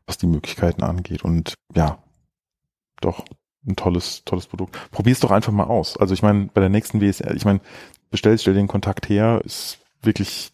[0.07, 1.23] was die Möglichkeiten angeht.
[1.23, 1.99] Und ja,
[3.01, 3.25] doch
[3.67, 4.79] ein tolles, tolles Produkt.
[4.91, 5.97] Probier's doch einfach mal aus.
[5.97, 7.61] Also ich meine, bei der nächsten WSR, ich meine,
[8.11, 10.53] bestellst, stell den Kontakt her, ist wirklich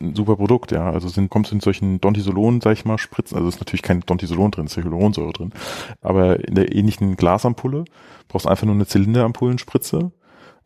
[0.00, 0.90] ein super Produkt, ja.
[0.90, 4.50] Also sind, kommt in solchen Dontisolon, sag ich mal, Spritzen, also ist natürlich kein Dontisolon
[4.50, 5.52] drin, ist ja Hyaluronsäure drin,
[6.00, 7.84] aber in der ähnlichen Glasampulle
[8.26, 10.12] brauchst du einfach nur eine Zylinderampullenspritze.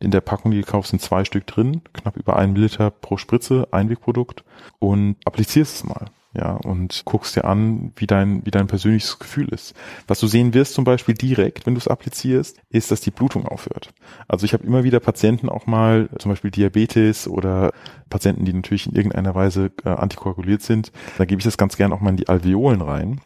[0.00, 3.18] In der Packung, die du kaufst, sind zwei Stück drin, knapp über ein Milliliter pro
[3.18, 4.42] Spritze, Einwegprodukt
[4.80, 9.48] und applizierst es mal ja, und guckst dir an, wie dein, wie dein persönliches Gefühl
[9.48, 9.74] ist.
[10.08, 13.46] Was du sehen wirst zum Beispiel direkt, wenn du es applizierst, ist, dass die Blutung
[13.46, 13.92] aufhört.
[14.28, 17.72] Also ich habe immer wieder Patienten auch mal, zum Beispiel Diabetes oder
[18.08, 21.92] Patienten, die natürlich in irgendeiner Weise äh, antikoaguliert sind, da gebe ich das ganz gern
[21.92, 23.20] auch mal in die Alveolen rein.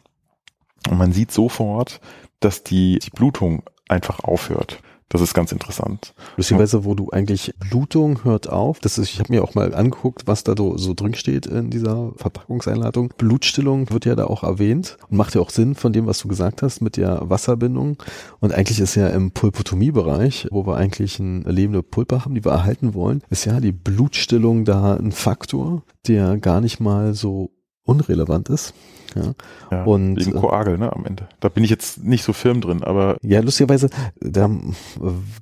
[0.89, 2.01] Und man sieht sofort,
[2.39, 4.79] dass die, die Blutung einfach aufhört.
[5.09, 6.13] Das ist ganz interessant.
[6.35, 8.79] Lustigerweise, wo du eigentlich Blutung hört auf.
[8.81, 12.11] Das ist, ich habe mir auch mal angeguckt, was da so, drin steht in dieser
[12.17, 13.13] Verpackungseinladung.
[13.17, 16.27] Blutstillung wird ja da auch erwähnt und macht ja auch Sinn von dem, was du
[16.27, 17.97] gesagt hast mit der Wasserbindung.
[18.41, 22.51] Und eigentlich ist ja im Pulpotomie-Bereich, wo wir eigentlich eine lebende Pulpe haben, die wir
[22.51, 27.51] erhalten wollen, ist ja die Blutstillung da ein Faktor, der gar nicht mal so
[27.83, 28.73] unrelevant ist.
[29.17, 29.33] Ja.
[29.71, 31.27] ja und wegen äh, Koagel, ne, am Ende.
[31.39, 33.17] Da bin ich jetzt nicht so firm drin, aber.
[33.21, 34.49] Ja, lustigerweise, da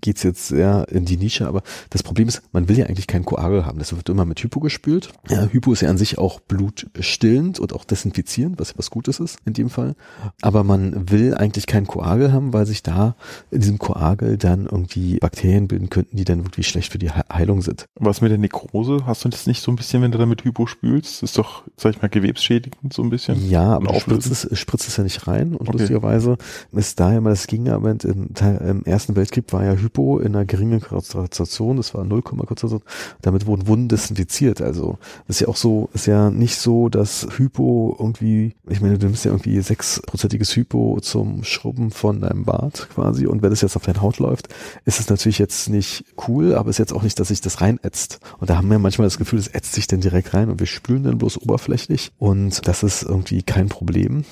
[0.02, 3.26] geht's jetzt sehr in die Nische, aber das Problem ist, man will ja eigentlich keinen
[3.26, 3.80] Koagel haben.
[3.80, 5.10] Das wird immer mit Hypo gespült.
[5.30, 9.40] Ja, Hypo ist ja an sich auch blutstillend und auch desinfizierend, was was Gutes ist
[9.46, 9.96] in dem Fall.
[10.42, 13.16] Aber man will eigentlich keinen Koagel haben, weil sich da
[13.52, 17.62] in diesem Koagel dann irgendwie Bakterien bilden könnten, die dann wirklich schlecht für die Heilung
[17.62, 17.86] sind.
[17.96, 19.06] Was mit der Nekrose?
[19.06, 21.22] Hast du das nicht so ein bisschen, wenn du da mit Hypo spülst?
[21.22, 23.50] Das ist doch, sag ich mal, gewebsschädigend so ein bisschen?
[23.50, 25.56] Ja, aber du spritzt es, spritzt es ja nicht rein.
[25.56, 25.78] Und okay.
[25.78, 26.38] lustigerweise
[26.72, 30.82] ist daher mal das Gegenargument im, im Ersten Weltkrieg war ja Hypo in einer geringen
[30.82, 32.82] Konzentration, das war 0, Konzentration,
[33.22, 34.98] damit wurden Wunden desinfiziert, also
[35.28, 39.26] ist ja auch so, ist ja nicht so, dass Hypo irgendwie, ich meine, du nimmst
[39.26, 43.28] ja irgendwie sechsprozentiges Hypo zum Schrubben von deinem Bart quasi.
[43.28, 44.50] Und wenn es jetzt auf deine Haut läuft,
[44.86, 48.20] ist es natürlich jetzt nicht cool, aber ist jetzt auch nicht, dass sich das reinätzt.
[48.40, 50.68] Und da haben wir manchmal das Gefühl, es ätzt sich dann direkt rein und wir
[50.68, 52.12] spülen dann bloß oberflächlich.
[52.18, 54.26] Und das ist irgendwie kein Problem.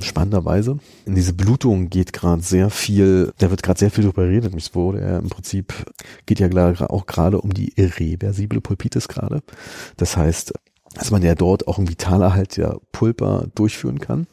[0.00, 4.54] spannenderweise, in diese Blutung geht gerade sehr viel, da wird gerade sehr viel drüber geredet.
[4.54, 5.74] Es wurde ja im Prinzip,
[6.26, 6.48] geht ja
[6.90, 9.42] auch gerade um die irreversible Pulpitis gerade.
[9.96, 10.52] Das heißt,
[10.94, 14.26] dass man ja dort auch einen Vitalerhalt der Pulpa durchführen kann.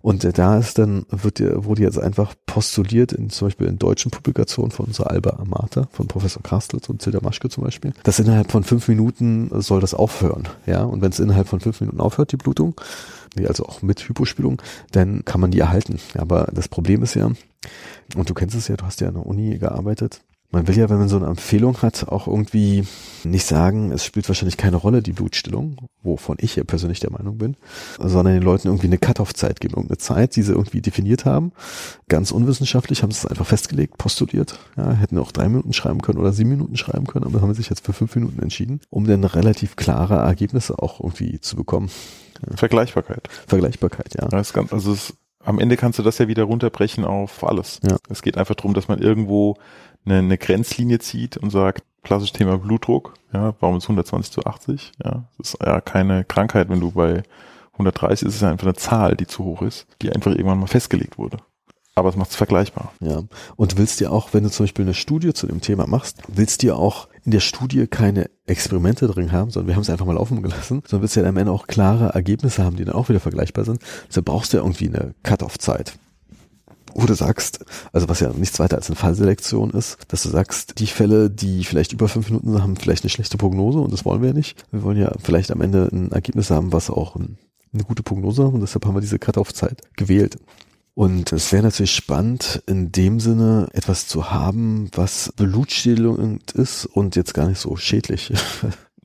[0.00, 4.10] Und äh, da ist dann, wird, wurde jetzt einfach postuliert, in, zum Beispiel in deutschen
[4.10, 8.50] Publikationen von unserer Alba Amata, von Professor Karstels und Zilda Maschke zum Beispiel, dass innerhalb
[8.50, 10.48] von fünf Minuten soll das aufhören.
[10.66, 12.80] Ja, und wenn es innerhalb von fünf Minuten aufhört, die Blutung,
[13.46, 14.60] also auch mit Hypospülung,
[14.92, 16.00] dann kann man die erhalten.
[16.14, 17.26] Aber das Problem ist ja,
[18.16, 20.90] und du kennst es ja, du hast ja an der Uni gearbeitet, man will ja,
[20.90, 22.84] wenn man so eine Empfehlung hat, auch irgendwie
[23.24, 27.38] nicht sagen, es spielt wahrscheinlich keine Rolle, die Blutstillung, wovon ich ja persönlich der Meinung
[27.38, 27.56] bin,
[27.98, 31.52] sondern den Leuten irgendwie eine Cut-off-Zeit geben, irgendeine Zeit, die sie irgendwie definiert haben.
[32.08, 36.18] Ganz unwissenschaftlich haben sie es einfach festgelegt, postuliert, ja, hätten auch drei Minuten schreiben können
[36.18, 39.22] oder sieben Minuten schreiben können, aber haben sich jetzt für fünf Minuten entschieden, um dann
[39.24, 41.90] relativ klare Ergebnisse auch irgendwie zu bekommen.
[42.56, 43.28] Vergleichbarkeit.
[43.46, 44.26] Vergleichbarkeit, ja.
[44.28, 47.80] Das ist ganz, also es, am Ende kannst du das ja wieder runterbrechen auf alles.
[47.88, 47.96] Ja.
[48.08, 49.56] Es geht einfach darum, dass man irgendwo
[50.04, 54.92] eine, eine Grenzlinie zieht und sagt, klassisches Thema Blutdruck, ja, warum ist 120 zu 80?
[55.04, 57.22] Ja, das ist ja keine Krankheit, wenn du bei
[57.74, 60.66] 130 ist es ja einfach eine Zahl, die zu hoch ist, die einfach irgendwann mal
[60.66, 61.38] festgelegt wurde.
[61.94, 62.92] Aber es macht es vergleichbar.
[63.00, 63.22] Ja.
[63.56, 66.62] Und willst dir auch, wenn du zum Beispiel eine Studie zu dem Thema machst, willst
[66.62, 70.14] dir auch in der Studie keine Experimente drin haben, sondern wir haben es einfach mal
[70.14, 73.20] laufen gelassen, sondern willst ja am Ende auch klare Ergebnisse haben, die dann auch wieder
[73.20, 73.82] vergleichbar sind.
[74.08, 75.94] Deshalb brauchst du ja irgendwie eine Cut-off-Zeit
[77.10, 80.86] du sagst, also was ja nichts weiter als eine Fallselektion ist, dass du sagst, die
[80.86, 84.28] Fälle, die vielleicht über fünf Minuten haben vielleicht eine schlechte Prognose und das wollen wir
[84.28, 84.64] ja nicht.
[84.70, 88.60] Wir wollen ja vielleicht am Ende ein Ergebnis haben, was auch eine gute Prognose und
[88.60, 90.38] deshalb haben wir diese Cut-off-Zeit gewählt.
[91.00, 97.16] Und es wäre natürlich spannend, in dem Sinne etwas zu haben, was blutstillend ist und
[97.16, 98.30] jetzt gar nicht so schädlich.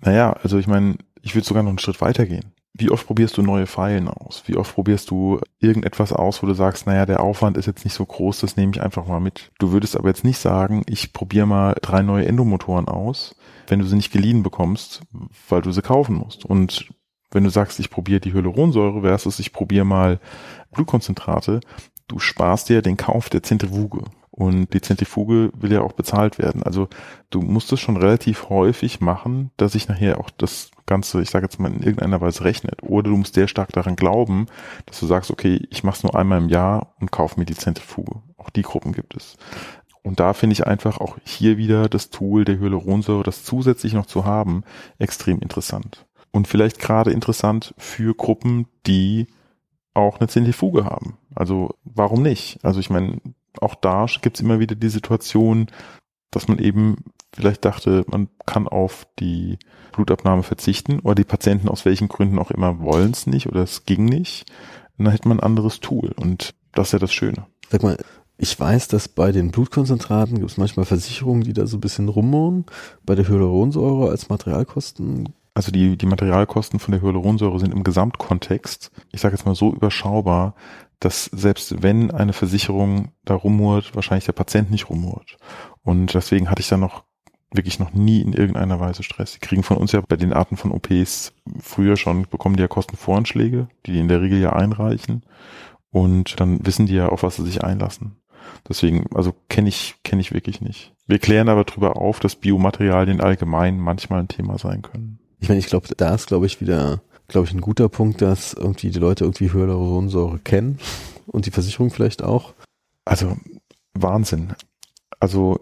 [0.01, 3.41] Naja, also ich meine, ich würde sogar noch einen Schritt weitergehen wie oft probierst du
[3.41, 4.43] neue Pfeilen aus?
[4.47, 7.93] Wie oft probierst du irgendetwas aus, wo du sagst, naja, der Aufwand ist jetzt nicht
[7.93, 9.51] so groß, das nehme ich einfach mal mit.
[9.59, 13.35] Du würdest aber jetzt nicht sagen, ich probiere mal drei neue Endomotoren aus,
[13.67, 15.03] wenn du sie nicht geliehen bekommst,
[15.47, 16.43] weil du sie kaufen musst.
[16.43, 16.89] Und
[17.31, 20.19] wenn du sagst, ich probiere die Hyaluronsäure versus ich probiere mal
[20.71, 21.59] Blutkonzentrate,
[22.07, 24.03] du sparst dir den Kauf der Zentrifuge.
[24.35, 26.61] Und die Zentrifuge will ja auch bezahlt werden.
[26.61, 26.89] Also
[27.29, 31.45] du musst es schon relativ häufig machen, dass sich nachher auch das Ganze, ich sage
[31.45, 32.83] jetzt mal, in irgendeiner Weise rechnet.
[32.83, 34.47] Oder du musst sehr stark daran glauben,
[34.87, 37.55] dass du sagst, okay, ich mache es nur einmal im Jahr und kaufe mir die
[37.55, 38.21] Zentrifuge.
[38.37, 39.37] Auch die Gruppen gibt es.
[40.03, 44.05] Und da finde ich einfach auch hier wieder das Tool der Hyaluronsäure, das zusätzlich noch
[44.05, 44.63] zu haben,
[44.99, 46.04] extrem interessant.
[46.35, 49.27] Und vielleicht gerade interessant für Gruppen, die
[49.93, 51.17] auch eine Zentrifuge haben.
[51.33, 52.59] Also warum nicht?
[52.61, 53.21] Also ich meine,
[53.61, 55.67] auch da gibt es immer wieder die Situation,
[56.31, 56.97] dass man eben
[57.33, 59.59] vielleicht dachte, man kann auf die
[59.93, 63.85] Blutabnahme verzichten oder die Patienten aus welchen Gründen auch immer wollen es nicht oder es
[63.85, 64.51] ging nicht.
[64.97, 67.45] Und dann hätte man ein anderes Tool und das ist ja das Schöne.
[67.69, 67.97] Sag mal,
[68.37, 72.09] ich weiß, dass bei den Blutkonzentraten gibt es manchmal Versicherungen, die da so ein bisschen
[72.09, 72.65] rummern.
[73.05, 78.91] Bei der Hyaluronsäure als Materialkosten also die, die Materialkosten von der Hyaluronsäure sind im Gesamtkontext,
[79.11, 80.53] ich sage jetzt mal so überschaubar,
[80.99, 85.37] dass selbst wenn eine Versicherung da rumhurt, wahrscheinlich der Patient nicht rumhurt.
[85.81, 87.03] Und deswegen hatte ich da noch
[87.51, 89.33] wirklich noch nie in irgendeiner Weise Stress.
[89.33, 92.67] Die kriegen von uns ja bei den Arten von OPs früher schon, bekommen die ja
[92.67, 95.23] Kostenvoranschläge, die die in der Regel ja einreichen.
[95.89, 98.17] Und dann wissen die ja, auf was sie sich einlassen.
[98.67, 100.93] Deswegen, also kenne ich, kenne ich wirklich nicht.
[101.07, 105.19] Wir klären aber darüber auf, dass Biomaterialien allgemein manchmal ein Thema sein können.
[105.39, 108.53] Ich meine, ich glaube, da ist, glaube ich, wieder glaube ich, ein guter Punkt, dass
[108.53, 110.79] irgendwie die Leute irgendwie Hyaluronsäure kennen
[111.27, 112.53] und die Versicherung vielleicht auch.
[113.03, 113.37] Also
[113.93, 114.53] Wahnsinn.
[115.19, 115.59] Also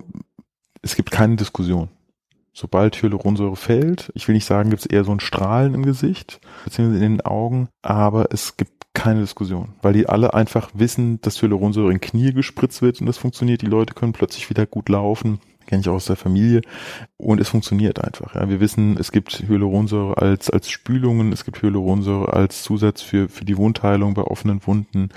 [0.81, 1.89] es gibt keine Diskussion.
[2.53, 6.39] Sobald Hyaluronsäure fällt, ich will nicht sagen, gibt es eher so ein Strahlen im Gesicht,
[6.65, 11.41] beziehungsweise in den Augen, aber es gibt keine Diskussion, weil die alle einfach wissen, dass
[11.41, 13.63] Hyaluronsäure in Knie gespritzt wird und das funktioniert.
[13.63, 16.61] Die Leute können plötzlich wieder gut laufen kenne ich auch aus der Familie
[17.17, 18.35] und es funktioniert einfach.
[18.35, 18.49] Ja.
[18.49, 23.45] Wir wissen, es gibt Hyaluronsäure als als Spülungen, es gibt Hyaluronsäure als Zusatz für für
[23.45, 25.09] die Wundheilung bei offenen Wunden,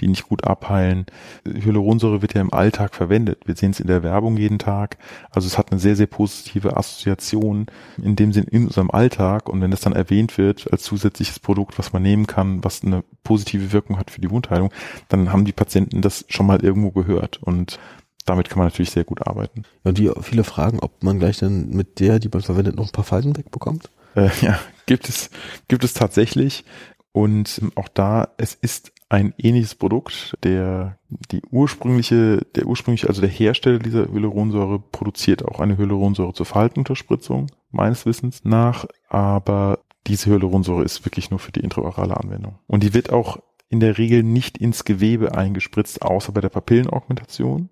[0.00, 1.06] die nicht gut abheilen.
[1.46, 3.40] Hyaluronsäure wird ja im Alltag verwendet.
[3.46, 4.98] Wir sehen es in der Werbung jeden Tag.
[5.30, 7.66] Also es hat eine sehr sehr positive Assoziation
[8.02, 11.78] in dem Sinn in unserem Alltag und wenn das dann erwähnt wird als zusätzliches Produkt,
[11.78, 14.70] was man nehmen kann, was eine positive Wirkung hat für die Wundheilung,
[15.08, 17.78] dann haben die Patienten das schon mal irgendwo gehört und
[18.24, 19.64] damit kann man natürlich sehr gut arbeiten.
[19.84, 22.86] Ja, und die viele fragen, ob man gleich dann mit der, die man verwendet, noch
[22.86, 23.90] ein paar Falten wegbekommt?
[24.14, 25.30] Äh, ja, gibt es,
[25.68, 26.64] gibt es tatsächlich.
[27.12, 30.36] Und auch da, es ist ein ähnliches Produkt.
[30.42, 30.98] Der,
[31.30, 37.46] die ursprüngliche, der ursprüngliche, also der Hersteller dieser Hyaluronsäure produziert auch eine Hyaluronsäure zur Faltenunterspritzung,
[37.70, 38.86] meines Wissens nach.
[39.08, 42.58] Aber diese Hyaluronsäure ist wirklich nur für die intraorale Anwendung.
[42.66, 47.70] Und die wird auch in der Regel nicht ins Gewebe eingespritzt, außer bei der Papillenaugmentation.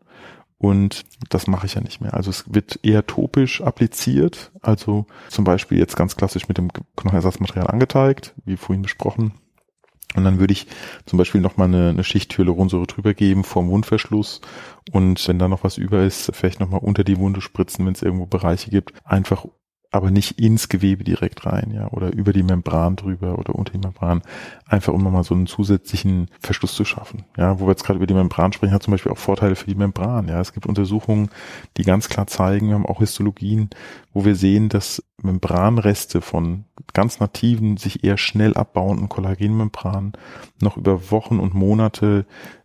[0.62, 2.14] Und das mache ich ja nicht mehr.
[2.14, 7.66] Also es wird eher topisch appliziert, also zum Beispiel jetzt ganz klassisch mit dem Knochenersatzmaterial
[7.66, 9.32] angeteigt, wie vorhin besprochen.
[10.14, 10.68] Und dann würde ich
[11.04, 14.40] zum Beispiel nochmal eine, eine Schicht Hyaluronsäure drüber geben vorm Wundverschluss
[14.92, 18.02] und wenn da noch was über ist, vielleicht nochmal unter die Wunde spritzen, wenn es
[18.02, 19.44] irgendwo Bereiche gibt, einfach
[19.92, 23.78] aber nicht ins Gewebe direkt rein, ja, oder über die Membran drüber oder unter die
[23.78, 24.22] Membran,
[24.66, 27.24] einfach um nochmal so einen zusätzlichen Verschluss zu schaffen.
[27.36, 29.66] Ja, wo wir jetzt gerade über die Membran sprechen, hat zum Beispiel auch Vorteile für
[29.66, 30.28] die Membran.
[30.28, 31.28] Ja, es gibt Untersuchungen,
[31.76, 33.68] die ganz klar zeigen, wir haben auch Histologien,
[34.14, 40.12] wo wir sehen, dass Membranreste von ganz nativen, sich eher schnell abbauenden Kollagenmembranen
[40.60, 42.24] noch über Wochen und Monate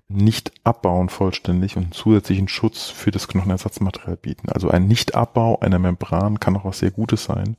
[0.10, 4.50] nicht abbauen vollständig und zusätzlichen Schutz für das Knochenersatzmaterial bieten.
[4.50, 7.58] Also ein Nichtabbau einer Membran kann auch was sehr Gutes sein,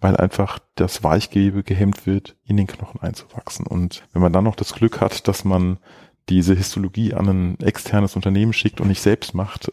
[0.00, 3.66] weil einfach das Weichgewebe gehemmt wird, in den Knochen einzuwachsen.
[3.66, 5.78] Und wenn man dann noch das Glück hat, dass man
[6.28, 9.70] diese Histologie an ein externes Unternehmen schickt und nicht selbst macht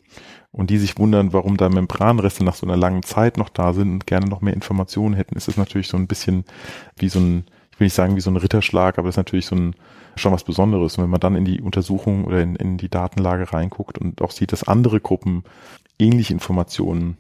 [0.52, 3.92] und die sich wundern, warum da Membranreste nach so einer langen Zeit noch da sind
[3.92, 6.46] und gerne noch mehr Informationen hätten, ist es natürlich so ein bisschen
[6.98, 9.46] wie so ein, ich will nicht sagen wie so ein Ritterschlag, aber das ist natürlich
[9.48, 9.76] so ein
[10.16, 10.98] schon was Besonderes.
[10.98, 14.32] Und wenn man dann in die Untersuchung oder in, in die Datenlage reinguckt und auch
[14.32, 15.44] sieht, dass andere Gruppen
[16.00, 17.18] ähnliche Informationen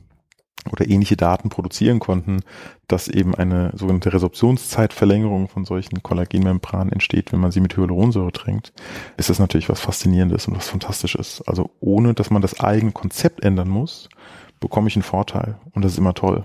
[0.69, 2.41] oder ähnliche Daten produzieren konnten,
[2.87, 8.73] dass eben eine sogenannte Resorptionszeitverlängerung von solchen Kollagenmembranen entsteht, wenn man sie mit Hyaluronsäure tränkt,
[9.17, 11.41] ist das natürlich was Faszinierendes und was Fantastisches.
[11.47, 14.09] Also ohne, dass man das eigene Konzept ändern muss,
[14.59, 15.57] bekomme ich einen Vorteil.
[15.73, 16.43] Und das ist immer toll,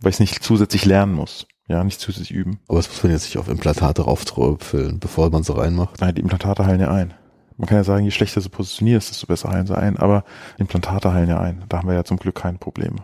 [0.00, 1.46] weil ich es nicht zusätzlich lernen muss.
[1.68, 2.60] Ja, nicht zusätzlich üben.
[2.66, 6.00] Aber das muss man jetzt nicht auf Implantate rauftröpfeln, bevor man sie reinmacht.
[6.00, 7.12] Nein, die Implantate heilen ja ein.
[7.58, 9.98] Man kann ja sagen, je schlechter du positionierst, desto besser heilen sie ein.
[9.98, 10.24] Aber
[10.56, 11.64] Implantate heilen ja ein.
[11.68, 12.96] Da haben wir ja zum Glück keine Probleme.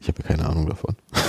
[0.00, 0.96] Ich habe ja keine Ahnung davon.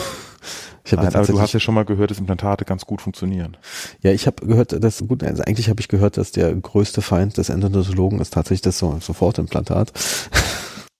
[0.85, 3.55] Ich Nein, aber du hast ja schon mal gehört, dass Implantate ganz gut funktionieren.
[4.01, 7.37] Ja, ich habe gehört, dass gut, also eigentlich habe ich gehört, dass der größte Feind
[7.37, 9.93] des Endodontologen ist tatsächlich das so, Sofortimplantat.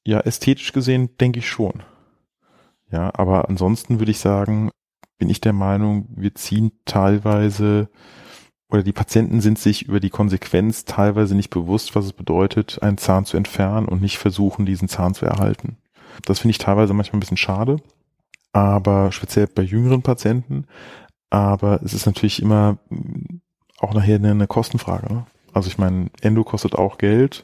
[0.06, 1.82] Ja, ästhetisch gesehen denke ich schon.
[2.92, 4.70] Ja, aber ansonsten würde ich sagen,
[5.18, 7.90] bin ich der Meinung, wir ziehen teilweise
[8.70, 12.98] oder die Patienten sind sich über die Konsequenz teilweise nicht bewusst, was es bedeutet, einen
[12.98, 15.78] Zahn zu entfernen und nicht versuchen, diesen Zahn zu erhalten.
[16.26, 17.78] Das finde ich teilweise manchmal ein bisschen schade,
[18.52, 20.66] aber speziell bei jüngeren Patienten.
[21.30, 22.78] Aber es ist natürlich immer
[23.80, 25.12] auch nachher eine, Kostenfrage.
[25.12, 25.26] Ne?
[25.54, 27.44] Also ich meine, Endo kostet auch Geld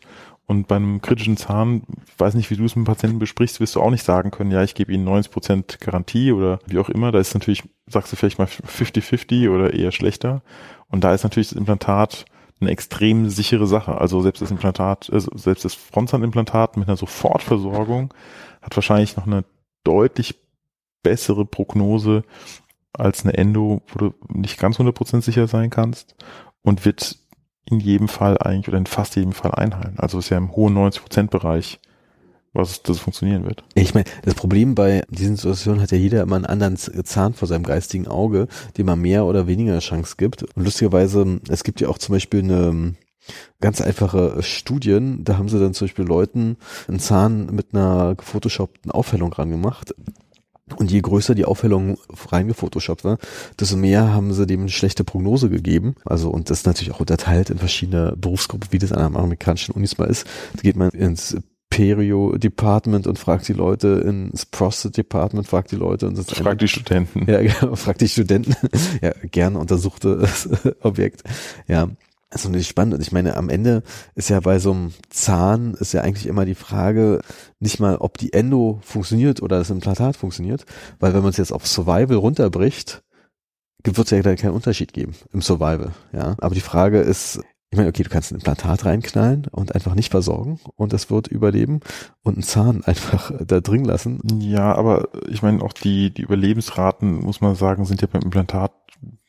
[0.49, 1.83] und bei einem kritischen Zahn,
[2.17, 4.49] weiß nicht, wie du es mit dem Patienten besprichst, wirst du auch nicht sagen können,
[4.49, 7.11] ja, ich gebe ihnen 90 Prozent Garantie oder wie auch immer.
[7.11, 10.41] Da ist natürlich, sagst du vielleicht mal 50-50 oder eher schlechter.
[10.87, 12.25] Und da ist natürlich das Implantat
[12.59, 13.99] eine extrem sichere Sache.
[13.99, 18.11] Also selbst das Implantat, äh, selbst das Frontzahnimplantat mit einer Sofortversorgung
[18.63, 19.45] hat wahrscheinlich noch eine
[19.83, 20.33] deutlich
[21.03, 22.23] bessere Prognose
[22.91, 26.15] als eine Endo, wo du nicht ganz 100% sicher sein kannst
[26.63, 27.18] und wird
[27.69, 29.97] in jedem Fall eigentlich oder in fast jedem Fall einheilen.
[29.97, 31.79] Also ist ja im hohen 90 Bereich,
[32.53, 33.63] was das funktionieren wird.
[33.75, 37.47] Ich meine, das Problem bei diesen Situationen hat ja jeder immer einen anderen Zahn vor
[37.47, 40.43] seinem geistigen Auge, dem man mehr oder weniger Chance gibt.
[40.43, 42.95] Und lustigerweise, es gibt ja auch zum Beispiel eine
[43.61, 48.91] ganz einfache Studien, da haben sie dann zum Beispiel Leuten einen Zahn mit einer gefotoshoppten
[48.91, 49.93] Aufhellung rangemacht
[50.75, 51.97] und je größer die Aufhellung
[52.31, 53.17] reingefotoshoppt war,
[53.59, 55.95] desto mehr haben sie dem eine schlechte Prognose gegeben.
[56.05, 59.97] Also, und das ist natürlich auch unterteilt in verschiedene Berufsgruppen, wie das an amerikanischen Unis
[59.97, 60.25] mal ist.
[60.55, 61.37] Da geht man ins
[61.69, 66.61] Perio Department und fragt die Leute ins Prostate Department, fragt die Leute und das fragt
[66.61, 67.29] die Studenten.
[67.29, 68.55] Ja, genau, fragt die Studenten.
[69.01, 70.27] ja, gerne untersuchte
[70.81, 71.23] Objekt.
[71.67, 71.89] Ja,
[72.29, 72.93] also nicht spannend.
[72.93, 73.83] Und ich meine, am Ende
[74.15, 77.21] ist ja bei so einem Zahn ist ja eigentlich immer die Frage,
[77.59, 80.65] nicht mal, ob die Endo funktioniert oder das Implantat funktioniert,
[80.99, 83.03] weil wenn man es jetzt auf Survival runterbricht,
[83.83, 86.35] wird es ja keinen Unterschied geben im Survival, ja.
[86.39, 87.39] Aber die Frage ist,
[87.71, 91.27] ich meine, okay, du kannst ein Implantat reinknallen und einfach nicht versorgen und es wird
[91.27, 91.81] überleben
[92.23, 94.21] und einen Zahn einfach da drin lassen.
[94.39, 98.71] Ja, aber ich meine, auch die, die Überlebensraten, muss man sagen, sind ja beim Implantat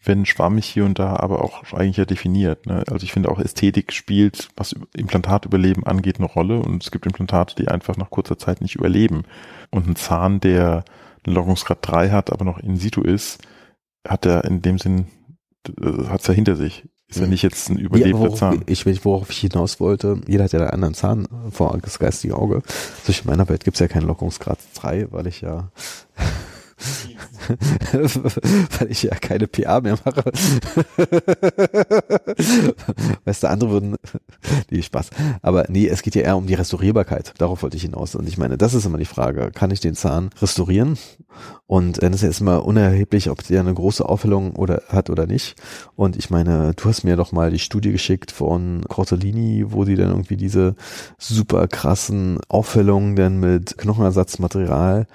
[0.02, 2.66] wenn schwammig hier und da, aber auch eigentlich ja definiert.
[2.66, 2.84] Ne?
[2.90, 7.54] Also ich finde auch Ästhetik spielt, was Implantatüberleben angeht, eine Rolle und es gibt Implantate,
[7.54, 9.24] die einfach nach kurzer Zeit nicht überleben.
[9.70, 10.84] Und ein Zahn, der
[11.24, 13.42] einen Lockungsgrad 3 hat, aber noch in situ ist,
[14.06, 15.06] hat er in dem Sinn,
[16.08, 16.88] hat es ja hinter sich.
[17.08, 17.30] Ist ja mhm.
[17.30, 18.62] nicht jetzt ein überlebter ja, Zahn.
[18.66, 22.62] Ich, worauf ich hinaus wollte, jeder hat ja einen anderen Zahn vor das geistige Auge.
[23.06, 25.70] In meiner Welt gibt es ja keinen Lockungsgrad 3, weil ich ja
[28.78, 30.24] weil ich ja keine PA mehr mache.
[33.24, 33.96] weißt du, andere würden,
[34.70, 35.10] nee, Spaß.
[35.42, 37.34] Aber nee, es geht ja eher um die Restaurierbarkeit.
[37.38, 38.14] Darauf wollte ich hinaus.
[38.14, 39.50] Und ich meine, das ist immer die Frage.
[39.54, 40.98] Kann ich den Zahn restaurieren?
[41.66, 45.54] Und dann ist ja erstmal unerheblich, ob der eine große Aufhellung oder hat oder nicht.
[45.94, 49.94] Und ich meine, du hast mir doch mal die Studie geschickt von Cortellini, wo die
[49.94, 50.74] dann irgendwie diese
[51.16, 55.06] super krassen Aufhellungen dann mit Knochenersatzmaterial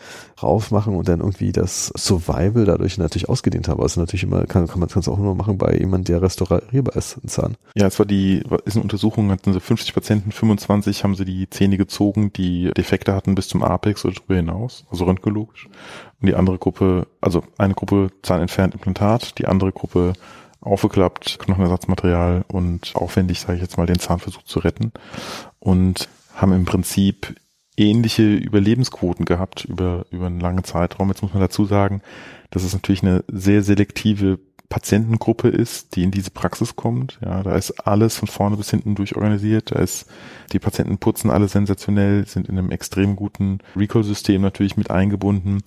[0.41, 3.81] raufmachen und dann irgendwie das Survival dadurch natürlich ausgedehnt haben.
[3.81, 7.17] Was natürlich immer, kann, kann man es auch nur machen bei jemand, der restaurierbar ist,
[7.23, 7.57] ein Zahn.
[7.75, 11.49] Ja, es war die, ist eine Untersuchung, hatten sie 50 Patienten, 25 haben sie die
[11.49, 15.69] Zähne gezogen, die Defekte hatten bis zum Apex oder drüber hinaus, also röntgenologisch.
[16.21, 20.13] Und die andere Gruppe, also eine Gruppe Zahn entfernt Implantat, die andere Gruppe
[20.61, 24.91] aufgeklappt, Knochenersatzmaterial und aufwendig, sage ich jetzt mal, den Zahnversuch zu retten.
[25.59, 27.35] Und haben im Prinzip
[27.77, 31.09] ähnliche Überlebensquoten gehabt über, über einen langen Zeitraum.
[31.09, 32.01] Jetzt muss man dazu sagen,
[32.51, 34.39] dass es natürlich eine sehr selektive
[34.69, 37.19] Patientengruppe ist, die in diese Praxis kommt.
[37.23, 39.71] Ja, da ist alles von vorne bis hinten durchorganisiert.
[39.71, 40.07] Da ist,
[40.53, 45.61] die Patienten putzen alle sensationell, sind in einem extrem guten Recall-System natürlich mit eingebunden.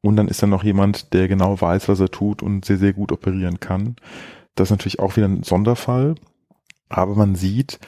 [0.00, 2.92] Und dann ist da noch jemand, der genau weiß, was er tut und sehr, sehr
[2.92, 3.96] gut operieren kann.
[4.54, 6.14] Das ist natürlich auch wieder ein Sonderfall.
[6.88, 7.78] Aber man sieht,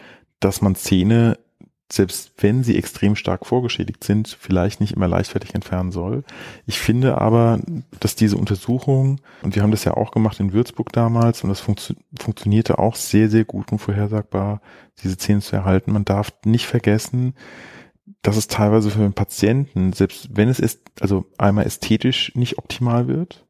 [0.40, 1.38] dass man Zähne
[1.92, 6.22] selbst wenn sie extrem stark vorgeschädigt sind, vielleicht nicht immer leichtfertig entfernen soll.
[6.66, 7.60] Ich finde aber,
[7.98, 11.60] dass diese Untersuchung, und wir haben das ja auch gemacht in Würzburg damals, und das
[11.60, 14.60] funktio funktionierte auch sehr, sehr gut und vorhersagbar,
[15.02, 15.92] diese Zähne zu erhalten.
[15.92, 17.34] Man darf nicht vergessen,
[18.22, 23.08] dass es teilweise für den Patienten, selbst wenn es ist, also einmal ästhetisch nicht optimal
[23.08, 23.46] wird,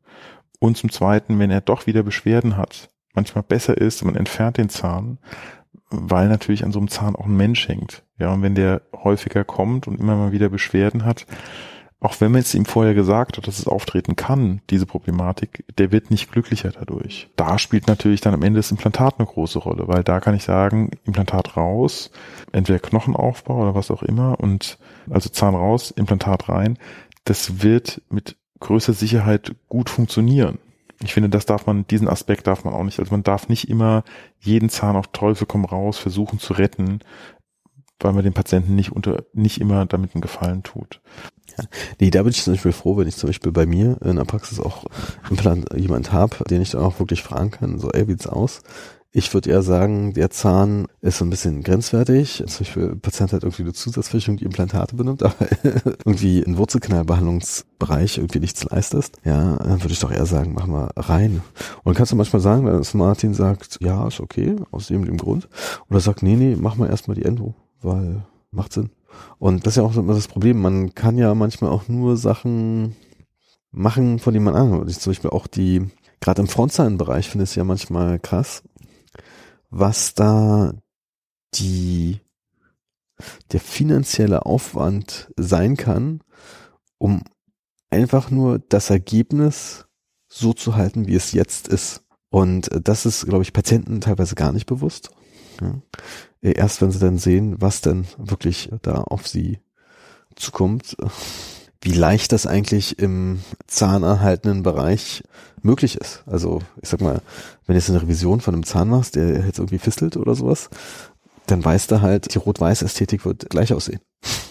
[0.59, 4.69] und zum Zweiten, wenn er doch wieder Beschwerden hat, manchmal besser ist, man entfernt den
[4.69, 5.19] Zahn,
[5.89, 8.05] weil natürlich an so einem Zahn auch ein Mensch hängt.
[8.19, 11.27] Ja, und wenn der häufiger kommt und immer mal wieder Beschwerden hat,
[12.01, 15.93] auch wenn man es ihm vorher gesagt hat, dass es auftreten kann, diese Problematik, der
[15.93, 17.29] wird nicht glücklicher dadurch.
[17.37, 20.45] Da spielt natürlich dann am Ende das Implantat eine große Rolle, weil da kann ich
[20.45, 22.11] sagen, Implantat raus,
[22.53, 24.79] entweder Knochenaufbau oder was auch immer und
[25.11, 26.79] also Zahn raus, Implantat rein.
[27.25, 30.59] Das wird mit größer Sicherheit gut funktionieren
[31.03, 32.99] ich finde, das darf man, diesen Aspekt darf man auch nicht.
[32.99, 34.05] Also man darf nicht immer
[34.39, 37.01] jeden Zahn auf Teufel komm raus versuchen zu retten,
[38.05, 41.01] weil man dem Patienten nicht unter, nicht immer damit einen Gefallen tut.
[41.59, 41.65] Ja.
[42.01, 44.25] Nee, da bin ich zum Beispiel froh, wenn ich zum Beispiel bei mir in der
[44.25, 44.85] Praxis auch
[45.31, 48.63] Implant jemand habe, den ich dann auch wirklich fragen kann, so, ey, sieht's aus?
[49.13, 52.45] Ich würde eher sagen, der Zahn ist so ein bisschen grenzwertig.
[52.47, 55.35] Zum Beispiel, Patient hat irgendwie eine Zusatzversicherung, die Implantate benimmt, aber
[56.05, 59.17] irgendwie in Wurzelkanalbehandlungsbereich irgendwie nichts leistest.
[59.25, 61.43] Ja, dann würde ich doch eher sagen, mach mal rein.
[61.83, 65.49] Und kannst du manchmal sagen, dass Martin sagt, ja, ist okay, aus dem, dem Grund.
[65.89, 68.91] Oder sagt, nee, nee, mach mal erstmal die Endo, weil macht Sinn.
[69.39, 70.61] Und das ist ja auch immer das Problem.
[70.61, 72.97] Man kann ja manchmal auch nur Sachen
[73.71, 74.89] machen, von denen man an.
[74.89, 75.89] Ich zum Beispiel auch die,
[76.21, 78.63] gerade im Frontzahlenbereich finde ich es ja manchmal krass,
[79.71, 80.75] was da
[81.55, 82.21] die,
[83.53, 86.21] der finanzielle Aufwand sein kann,
[86.99, 87.23] um
[87.91, 89.87] einfach nur das Ergebnis
[90.29, 92.05] so zu halten, wie es jetzt ist.
[92.31, 95.11] Und das ist, glaube ich, Patienten teilweise gar nicht bewusst.
[95.61, 95.75] Ja.
[96.43, 99.61] Erst wenn sie dann sehen, was denn wirklich da auf sie
[100.37, 100.97] zukommt,
[101.83, 105.23] wie leicht das eigentlich im zahnerhaltenen Bereich
[105.63, 106.23] möglich ist.
[106.27, 107.21] Also ich sag mal,
[107.67, 110.71] wenn du jetzt eine Revision von einem Zahn machst, der jetzt irgendwie fistelt oder sowas,
[111.47, 114.01] dann weißt du halt, die Rot-Weiß-Ästhetik wird gleich aussehen.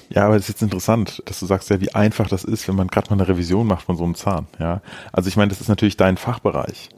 [0.10, 2.76] Ja, aber es ist jetzt interessant, dass du sagst ja, wie einfach das ist, wenn
[2.76, 4.48] man gerade mal eine Revision macht von so einem Zahn.
[4.60, 4.82] Ja,
[5.14, 6.90] also ich meine, das ist natürlich dein Fachbereich.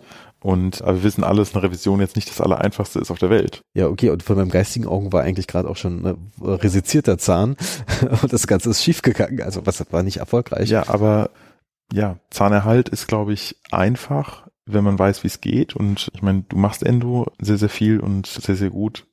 [0.44, 3.62] Und aber wir wissen alles, eine Revision jetzt nicht das Allereinfachste ist auf der Welt.
[3.76, 7.56] Ja, okay, und von meinem geistigen Augen war eigentlich gerade auch schon ein resizierter Zahn
[8.24, 9.42] und das Ganze ist schiefgegangen.
[9.44, 10.70] Also was war nicht erfolgreich.
[10.70, 11.30] Ja, aber
[11.94, 15.76] ja, Zahnerhalt ist, glaube ich, einfach, wenn man weiß, wie es geht.
[15.76, 19.06] Und ich meine, du machst Endo sehr, sehr viel und sehr, sehr gut.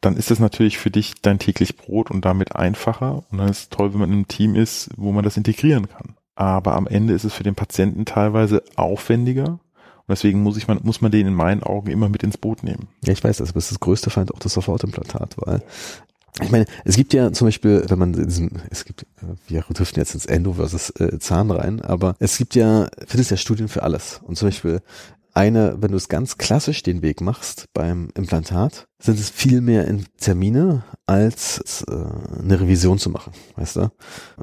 [0.00, 3.24] Dann ist es natürlich für dich dein täglich Brot und damit einfacher.
[3.30, 5.88] Und dann ist es toll, wenn man in einem Team ist, wo man das integrieren
[5.88, 6.16] kann.
[6.34, 9.60] Aber am Ende ist es für den Patienten teilweise aufwendiger
[10.08, 12.64] und deswegen muss ich man, muss man den in meinen Augen immer mit ins Boot
[12.64, 12.88] nehmen.
[13.04, 15.62] Ja, ich weiß, das ist das größte Feind auch das Sofortimplantat, weil
[16.40, 19.06] ich meine, es gibt ja zum Beispiel, wenn man diesen, es gibt,
[19.48, 23.36] wir driften jetzt ins Endo versus äh, Zahn rein, aber es gibt ja, findest ja
[23.36, 24.20] Studien für alles.
[24.24, 24.80] Und zum Beispiel
[25.38, 29.86] eine, wenn du es ganz klassisch den Weg machst beim Implantat, sind es viel mehr
[29.86, 31.94] in Termine als äh,
[32.40, 33.92] eine Revision zu machen, weißt du?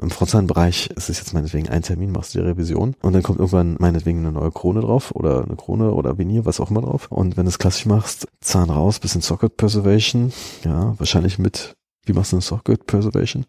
[0.00, 3.40] Im Frontzahnbereich ist es jetzt meinetwegen ein Termin, machst du die Revision und dann kommt
[3.40, 7.12] irgendwann meinetwegen eine neue Krone drauf oder eine Krone oder Venier, was auch immer drauf.
[7.12, 10.32] Und wenn du es klassisch machst, Zahn raus, bisschen Socket Preservation,
[10.64, 11.76] ja, wahrscheinlich mit,
[12.06, 13.44] wie machst du eine Socket Preservation?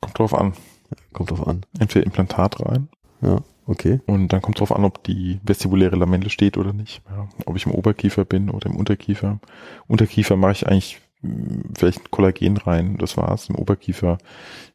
[0.00, 0.54] Kommt drauf an.
[0.90, 1.64] Ja, kommt drauf an.
[1.78, 2.88] Entweder Implantat rein.
[3.22, 4.00] Ja Okay.
[4.06, 7.02] Und dann kommt drauf an, ob die vestibuläre Lamelle steht oder nicht.
[7.08, 9.40] Ja, ob ich im Oberkiefer bin oder im Unterkiefer.
[9.86, 13.48] Unterkiefer mache ich eigentlich mh, vielleicht Kollagen rein, das war's.
[13.48, 14.18] Im Oberkiefer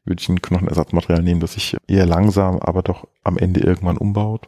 [0.06, 4.48] würde ich ein Knochenersatzmaterial nehmen, das sich eher langsam, aber doch am Ende irgendwann umbaut.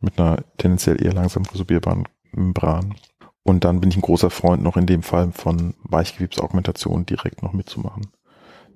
[0.00, 2.94] Mit einer tendenziell eher langsam resorbierbaren Membran.
[3.42, 7.52] Und dann bin ich ein großer Freund noch in dem Fall von Weichgewebsaugmentation direkt noch
[7.52, 8.08] mitzumachen.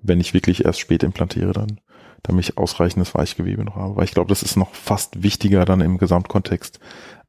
[0.03, 1.81] Wenn ich wirklich erst spät implantiere dann,
[2.25, 3.97] damit ich ausreichendes Weichgewebe noch habe.
[3.97, 6.81] Weil ich glaube, das ist noch fast wichtiger dann im Gesamtkontext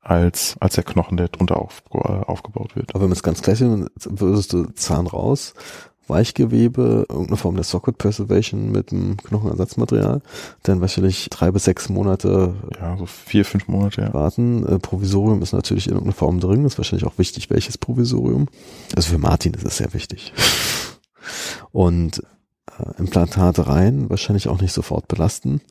[0.01, 2.91] als, als der Knochen, der drunter auf, äh, aufgebaut wird.
[2.95, 3.67] Aber wenn man es ganz klassisch
[4.05, 5.53] würdest du Zahn raus,
[6.07, 10.21] Weichgewebe, irgendeine Form der Socket Preservation mit dem Knochenersatzmaterial,
[10.61, 14.13] dann wahrscheinlich drei bis sechs Monate Ja, so vier, fünf Monate, ja.
[14.13, 14.65] warten.
[14.67, 18.47] Äh, Provisorium ist natürlich in irgendeiner Form drin, das ist wahrscheinlich auch wichtig, welches Provisorium.
[18.95, 20.31] Also für Martin ist es sehr wichtig.
[21.71, 22.21] Und
[22.97, 25.61] Implantate rein, wahrscheinlich auch nicht sofort belasten,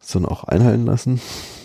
[0.00, 1.20] sondern auch einheilen lassen.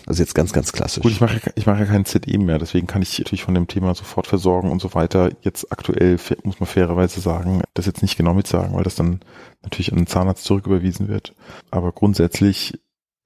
[0.06, 1.02] Also jetzt ganz, ganz klassisch.
[1.02, 3.66] Gut, ich mache, ich mache ja keinen ZE mehr, deswegen kann ich natürlich von dem
[3.66, 5.30] Thema sofort versorgen und so weiter.
[5.42, 9.20] Jetzt aktuell muss man fairerweise sagen, das jetzt nicht genau mitsagen, weil das dann
[9.62, 11.34] natürlich an den Zahnarzt zurücküberwiesen wird.
[11.70, 12.78] Aber grundsätzlich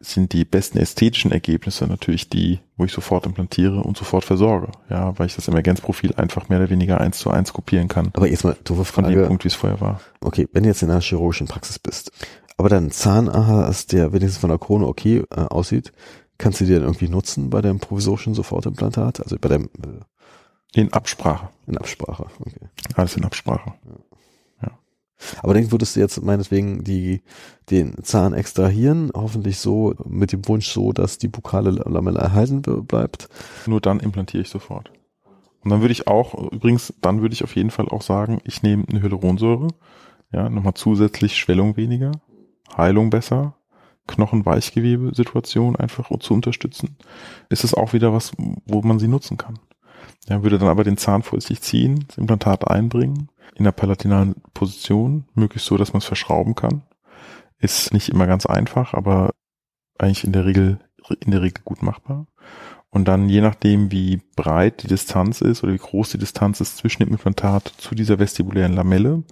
[0.03, 4.69] sind die besten ästhetischen Ergebnisse natürlich die, wo ich sofort implantiere und sofort versorge.
[4.91, 8.11] Ja, weil ich das Emergenzprofil einfach mehr oder weniger eins zu eins kopieren kann.
[8.15, 9.27] Aber jetzt mal doofe Von dem Frage.
[9.27, 10.01] Punkt, wie es vorher war.
[10.21, 12.13] Okay, wenn du jetzt in einer chirurgischen Praxis bist,
[12.57, 15.93] aber dann Zahn hast, der wenigstens von der Krone okay äh, aussieht,
[16.39, 19.21] kannst du die dann irgendwie nutzen bei deinem provisorischen Sofortimplantat?
[19.21, 21.49] Also bei deinem äh, In Absprache.
[21.67, 22.27] in Absprache.
[22.41, 22.69] Okay.
[22.95, 23.73] Alles in Absprache.
[25.43, 27.23] Aber dann würdest du jetzt meinetwegen die,
[27.71, 33.29] den Zahn extrahieren, hoffentlich so, mit dem Wunsch so, dass die bukale Lamelle erhalten bleibt.
[33.67, 34.91] Nur dann implantiere ich sofort.
[35.65, 38.63] Und dann würde ich auch, übrigens, dann würde ich auf jeden Fall auch sagen, ich
[38.63, 39.69] nehme eine Hyaluronsäure,
[40.33, 42.13] ja, nochmal zusätzlich Schwellung weniger,
[42.77, 43.55] Heilung besser,
[44.09, 46.97] Knochenweichgewebe-Situation einfach zu unterstützen.
[47.49, 48.33] Ist es auch wieder was,
[48.67, 49.59] wo man sie nutzen kann.
[50.29, 54.35] Ja, würde dann aber den Zahn vor sich ziehen, das Implantat einbringen, in der palatinalen
[54.55, 56.83] Position, möglichst so, dass man es verschrauben kann.
[57.59, 59.31] Ist nicht immer ganz einfach, aber
[59.99, 60.81] eigentlich in der Regel,
[61.21, 62.27] in der Regel gut machbar.
[62.91, 66.77] Und dann je nachdem, wie breit die Distanz ist oder wie groß die Distanz ist
[66.77, 69.23] zwischen dem Implantat zu dieser vestibulären Lamelle,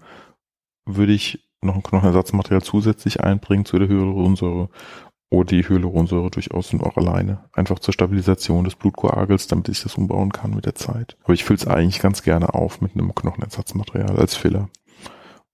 [0.86, 4.70] würde ich noch ein Knochenersatzmaterial zusätzlich einbringen zu der Hyaluronsäure oder
[5.30, 7.44] die Hyaluronsäure durchaus und auch alleine.
[7.52, 11.16] Einfach zur Stabilisation des Blutkoagels, damit ich das umbauen kann mit der Zeit.
[11.22, 14.68] Aber ich fülle es eigentlich ganz gerne auf mit einem Knochenersatzmaterial als Filler,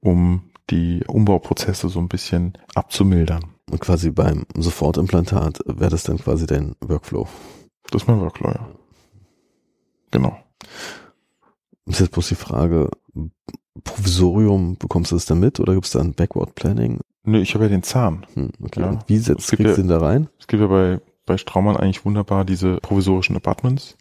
[0.01, 3.45] um die Umbauprozesse so ein bisschen abzumildern.
[3.70, 7.29] Und quasi beim Sofortimplantat wäre das dann quasi dein Workflow.
[7.91, 8.68] Das ist mein Workflow, ja.
[10.11, 10.37] Genau.
[11.85, 12.91] Ist jetzt bloß die Frage,
[13.85, 17.01] Provisorium, bekommst du das dann mit oder gibt es da ein Backward Planning?
[17.27, 18.24] Nö, ich habe ja den Zahn.
[18.35, 18.81] Hm, okay.
[18.81, 18.89] Ja.
[18.91, 20.29] Und wie setzt kriegst du ja- den da rein?
[20.39, 23.97] Es gibt ja bei, bei Straumann eigentlich wunderbar diese provisorischen Abutments,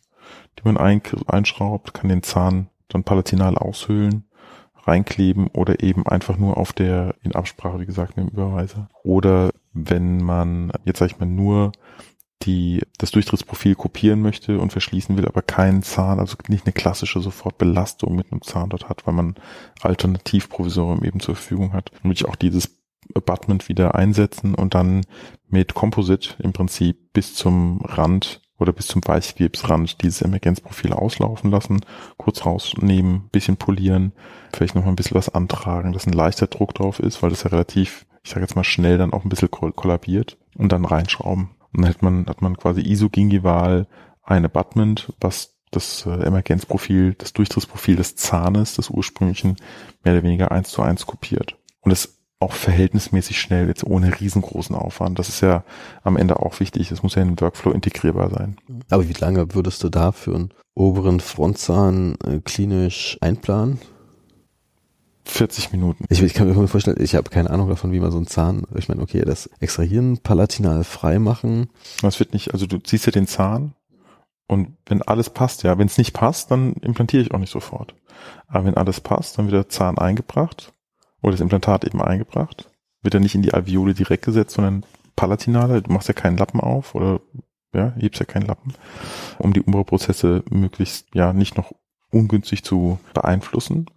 [0.57, 4.25] die man ein, einschraubt, kann den Zahn dann palatinal aushöhlen,
[4.83, 8.89] reinkleben oder eben einfach nur auf der, in Absprache, wie gesagt, mit dem Überweiser.
[9.03, 11.71] Oder wenn man, jetzt sage ich mal, nur
[12.43, 17.19] die, das Durchtrittsprofil kopieren möchte und verschließen will, aber keinen Zahn, also nicht eine klassische
[17.21, 19.35] Sofortbelastung mit einem Zahn dort hat, weil man
[19.81, 22.77] Alternativprovisorium eben zur Verfügung hat, dann würde ich auch dieses
[23.13, 25.05] Abutment wieder einsetzen und dann
[25.47, 31.81] mit Composite im Prinzip bis zum Rand oder bis zum Weichgewebsrand dieses Emergenzprofil auslaufen lassen,
[32.17, 34.13] kurz rausnehmen, bisschen polieren,
[34.53, 37.43] vielleicht noch mal ein bisschen was antragen, dass ein leichter Druck drauf ist, weil das
[37.43, 40.85] ja relativ, ich sage jetzt mal schnell dann auch ein bisschen koll- kollabiert und dann
[40.85, 41.49] reinschrauben.
[41.73, 43.87] Und dann hat man, hat man quasi isogingival
[44.23, 49.57] ein Abutment, was das äh, Emergenzprofil, das Durchtrittsprofil des Zahnes, des ursprünglichen,
[50.03, 51.57] mehr oder weniger eins zu eins kopiert.
[51.81, 55.17] Und das auch verhältnismäßig schnell, jetzt ohne riesengroßen Aufwand.
[55.19, 55.63] Das ist ja
[56.03, 56.91] am Ende auch wichtig.
[56.91, 58.57] Es muss ja in den Workflow integrierbar sein.
[58.89, 63.79] Aber wie lange würdest du da für einen oberen Frontzahn äh, klinisch einplanen?
[65.27, 66.05] 40 Minuten.
[66.09, 68.63] Ich, ich kann mir vorstellen, ich habe keine Ahnung davon, wie man so einen Zahn,
[68.75, 71.69] ich meine, okay, das Extrahieren, palatinal frei machen.
[72.01, 73.73] Das wird nicht, also du ziehst ja den Zahn
[74.47, 77.95] und wenn alles passt, ja, wenn es nicht passt, dann implantiere ich auch nicht sofort.
[78.47, 80.71] Aber wenn alles passt, dann wird der Zahn eingebracht
[81.21, 82.69] oder das Implantat eben eingebracht,
[83.01, 84.83] wird er nicht in die Alveole direkt gesetzt, sondern
[85.15, 85.81] palatinaler.
[85.81, 87.21] Du machst ja keinen Lappen auf oder
[87.73, 88.73] ja, hebst ja keinen Lappen,
[89.37, 91.73] um die Umbauprozesse möglichst ja nicht noch
[92.11, 93.87] ungünstig zu beeinflussen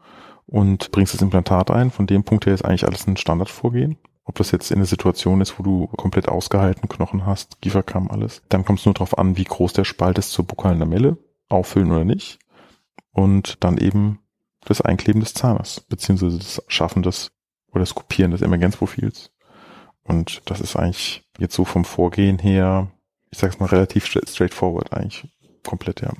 [0.46, 1.90] und bringst das Implantat ein.
[1.90, 3.98] Von dem Punkt her ist eigentlich alles ein Standardvorgehen.
[4.24, 8.42] Ob das jetzt in der Situation ist, wo du komplett ausgehalten Knochen hast, Kieferkamm, alles.
[8.50, 11.16] Dann kommt es nur darauf an, wie groß der Spalt ist zur bukalen Lamelle,
[11.48, 12.38] auffüllen oder nicht.
[13.12, 14.18] Und dann eben
[14.64, 17.30] das Einkleben des Zahnes, beziehungsweise das Schaffen des
[17.70, 19.30] oder das Kopieren des Emergenzprofils.
[20.02, 22.90] Und das ist eigentlich jetzt so vom Vorgehen her
[23.30, 25.30] ich sag's mal, relativ straightforward eigentlich.
[25.66, 26.12] Komplett, ja.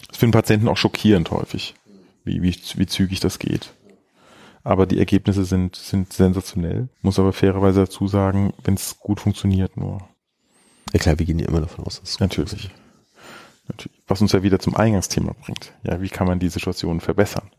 [0.00, 1.74] Das ist für den Patienten auch schockierend häufig,
[2.24, 3.74] wie, wie, wie zügig das geht.
[4.64, 6.88] Aber die Ergebnisse sind, sind sensationell.
[7.02, 10.08] Muss aber fairerweise dazu sagen, wenn es gut funktioniert nur.
[10.92, 12.70] Ja klar, wir gehen ja immer davon aus, dass es Natürlich.
[13.68, 14.02] Natürlich.
[14.06, 15.72] Was uns ja wieder zum Eingangsthema bringt.
[15.82, 17.50] Ja, wie kann man die Situation verbessern?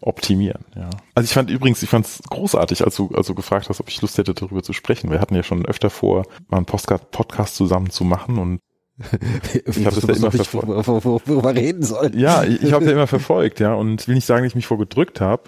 [0.00, 0.88] Optimieren, ja.
[1.14, 3.88] Also ich fand übrigens, ich fand es großartig, als du, als du gefragt hast, ob
[3.88, 5.10] ich Lust hätte, darüber zu sprechen.
[5.10, 8.60] Wir hatten ja schon öfter vor, mal einen Podcast zusammen zu machen und
[9.66, 11.28] ich habe das ja immer verfolgt.
[11.28, 12.12] Worüber reden soll.
[12.16, 14.66] Ja, ich, ich habe ja immer verfolgt, ja, und will nicht sagen, dass ich mich
[14.66, 15.44] vorgedrückt habe,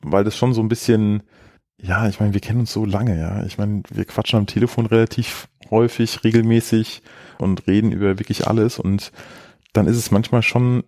[0.00, 1.22] weil das schon so ein bisschen,
[1.80, 3.44] ja, ich meine, wir kennen uns so lange, ja.
[3.44, 7.02] Ich meine, wir quatschen am Telefon relativ häufig, regelmäßig
[7.38, 9.12] und reden über wirklich alles und
[9.74, 10.84] dann ist es manchmal schon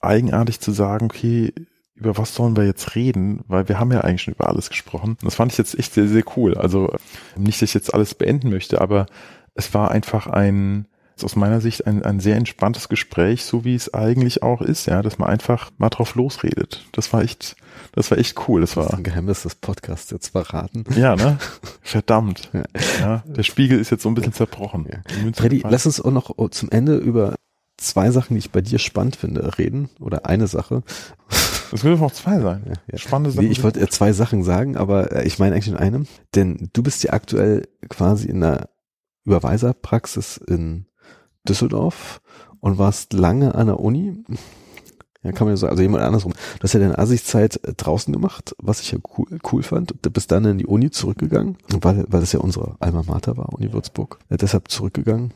[0.00, 1.52] eigenartig zu sagen, okay,
[1.94, 3.44] über was sollen wir jetzt reden?
[3.46, 5.18] Weil wir haben ja eigentlich schon über alles gesprochen.
[5.22, 6.56] Das fand ich jetzt echt sehr, sehr cool.
[6.56, 6.94] Also
[7.36, 9.06] nicht, dass ich jetzt alles beenden möchte, aber
[9.54, 10.86] es war einfach ein,
[11.22, 15.02] aus meiner Sicht ein, ein sehr entspanntes Gespräch, so wie es eigentlich auch ist, ja,
[15.02, 16.86] dass man einfach mal drauf losredet.
[16.92, 17.56] Das war echt,
[17.92, 18.62] das war echt cool.
[18.62, 20.84] Das, das war ein Geheimnis des Podcasts jetzt verraten.
[20.96, 21.36] Ja, ne?
[21.82, 22.50] Verdammt.
[22.54, 22.64] Ja.
[23.00, 23.24] ja.
[23.26, 24.88] der Spiegel ist jetzt so ein bisschen zerbrochen.
[24.90, 25.32] Ja.
[25.34, 27.34] Freddy, lass uns auch noch zum Ende über
[27.80, 29.88] zwei Sachen, die ich bei dir spannend finde, reden.
[29.98, 30.82] Oder eine Sache.
[31.70, 32.62] Das müssen auch zwei sein.
[32.66, 32.98] Ja, ja.
[32.98, 33.44] Spannende Sachen.
[33.44, 36.06] Nee, ich wollte zwei Sachen sagen, aber äh, ich meine eigentlich in einem.
[36.34, 38.70] Denn du bist ja aktuell quasi in der
[39.24, 40.86] Überweiserpraxis in
[41.48, 42.20] Düsseldorf
[42.60, 44.24] und warst lange an der Uni.
[45.22, 46.32] Ja, kann man ja sagen, also jemand andersrum.
[46.58, 49.94] Du hast ja deine Assichtzeit äh, draußen gemacht, was ich ja cool, cool fand.
[50.02, 53.52] Du bist dann in die Uni zurückgegangen, weil, weil das ja unsere Alma Mater war,
[53.52, 54.18] Uni Würzburg.
[54.30, 55.32] Ja, deshalb zurückgegangen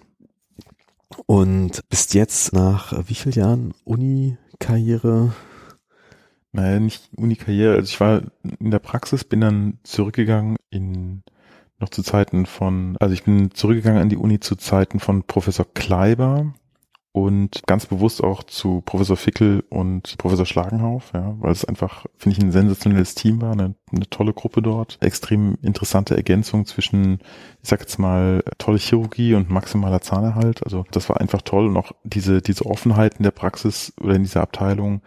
[1.27, 5.33] und bist jetzt nach wie vielen Jahren Uni-Karriere?
[6.53, 7.75] Naja, nicht Uni-Karriere.
[7.77, 8.23] Also ich war
[8.61, 11.23] in der Praxis, bin dann zurückgegangen in
[11.81, 15.67] noch zu Zeiten von, also ich bin zurückgegangen an die Uni zu Zeiten von Professor
[15.75, 16.55] Kleiber
[17.15, 22.37] und ganz bewusst auch zu Professor Fickel und Professor Schlagenhauf, ja, weil es einfach, finde
[22.37, 27.21] ich, ein sensationelles Team war, eine, eine tolle Gruppe dort, extrem interessante Ergänzung zwischen,
[27.63, 31.77] ich sag jetzt mal, tolle Chirurgie und maximaler Zahnerhalt, also das war einfach toll und
[31.77, 35.01] auch diese, diese Offenheit in der Praxis oder in dieser Abteilung,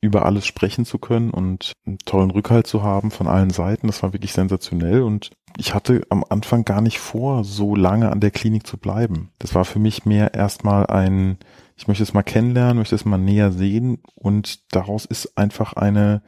[0.00, 3.86] über alles sprechen zu können und einen tollen Rückhalt zu haben von allen Seiten.
[3.86, 8.20] Das war wirklich sensationell und ich hatte am Anfang gar nicht vor, so lange an
[8.20, 9.30] der Klinik zu bleiben.
[9.38, 11.38] Das war für mich mehr erstmal ein,
[11.76, 16.22] ich möchte es mal kennenlernen, möchte es mal näher sehen und daraus ist einfach eine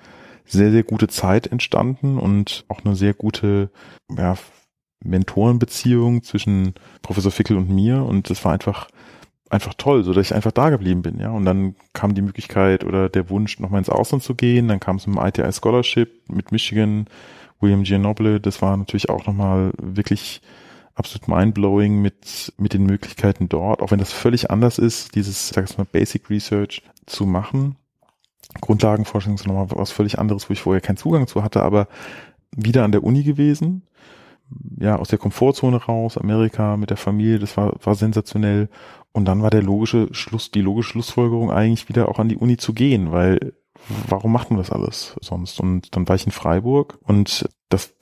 [0.44, 3.70] sehr, sehr gute Zeit entstanden und auch eine sehr gute,
[4.14, 4.36] ja,
[5.04, 8.88] Mentorenbeziehung zwischen Professor Fickel und mir und das war einfach
[9.52, 11.30] einfach toll, so dass ich einfach da geblieben bin, ja.
[11.30, 14.68] Und dann kam die Möglichkeit oder der Wunsch, nochmal ins Ausland zu gehen.
[14.68, 17.06] Dann kam es mit dem ITI Scholarship mit Michigan,
[17.60, 17.98] William G.
[17.98, 18.40] Noble.
[18.40, 20.40] Das war natürlich auch nochmal wirklich
[20.94, 25.70] absolut mindblowing mit, mit den Möglichkeiten dort, auch wenn das völlig anders ist, dieses, sag
[25.70, 27.76] ich mal, Basic Research zu machen.
[28.60, 31.88] Grundlagenforschung ist nochmal was völlig anderes, wo ich vorher keinen Zugang zu hatte, aber
[32.54, 33.82] wieder an der Uni gewesen,
[34.78, 38.68] ja, aus der Komfortzone raus, Amerika mit der Familie, das war, war sensationell
[39.12, 42.56] und dann war der logische Schluss, die logische Schlussfolgerung eigentlich wieder auch an die Uni
[42.56, 43.54] zu gehen, weil
[44.08, 45.60] warum machen wir das alles sonst?
[45.60, 47.94] Und dann war ich in Freiburg und das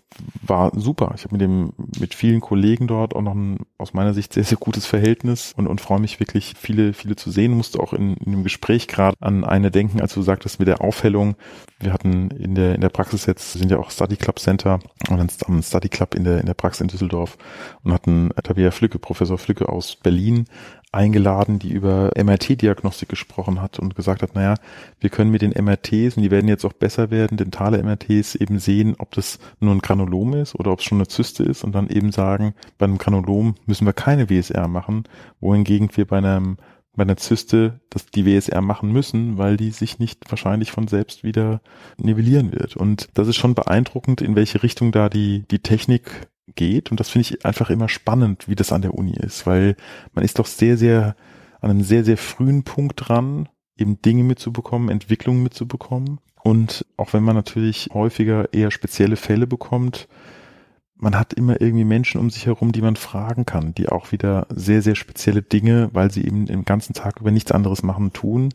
[0.43, 1.13] war super.
[1.15, 4.45] Ich habe mit dem mit vielen Kollegen dort auch noch ein aus meiner Sicht sehr
[4.45, 7.53] sehr gutes Verhältnis und und freue mich wirklich viele viele zu sehen.
[7.53, 10.81] Musste auch in, in dem Gespräch gerade an eine denken, als du sagtest mit der
[10.81, 11.37] Aufhellung.
[11.79, 15.21] Wir hatten in der in der Praxis jetzt sind ja auch Study Club Center und
[15.21, 17.39] ein Study Club in der in der Praxis in Düsseldorf
[17.85, 20.47] und hatten Tabea Flücke, Professor Flücke aus Berlin
[20.93, 24.55] eingeladen, die über MRT-Diagnostik gesprochen hat und gesagt hat, naja,
[24.99, 28.59] wir können mit den MRTs, und die werden jetzt auch besser werden, dentale MRTs eben
[28.59, 31.72] sehen, ob das nur ein Granulom ist oder ob es schon eine Zyste ist und
[31.72, 35.05] dann eben sagen, bei einem Granulom müssen wir keine WSR machen,
[35.41, 36.57] wohingegen wir bei einem
[36.97, 41.22] bei einer Zyste dass die WSR machen müssen, weil die sich nicht wahrscheinlich von selbst
[41.22, 41.61] wieder
[41.99, 42.76] nivellieren wird.
[42.76, 46.90] Und das ist schon beeindruckend, in welche Richtung da die, die Technik geht.
[46.90, 49.76] Und das finde ich einfach immer spannend, wie das an der Uni ist, weil
[50.12, 51.16] man ist doch sehr, sehr
[51.61, 56.20] an einem sehr, sehr frühen Punkt dran, eben Dinge mitzubekommen, Entwicklungen mitzubekommen.
[56.42, 60.09] Und auch wenn man natürlich häufiger eher spezielle Fälle bekommt,
[60.96, 64.46] man hat immer irgendwie Menschen um sich herum, die man fragen kann, die auch wieder
[64.51, 68.51] sehr, sehr spezielle Dinge, weil sie eben den ganzen Tag über nichts anderes machen, tun,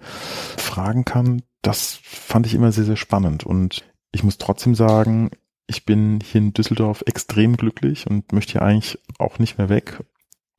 [0.57, 1.41] fragen kann.
[1.63, 3.45] Das fand ich immer sehr, sehr spannend.
[3.45, 5.31] Und ich muss trotzdem sagen,
[5.67, 10.03] ich bin hier in Düsseldorf extrem glücklich und möchte hier eigentlich auch nicht mehr weg,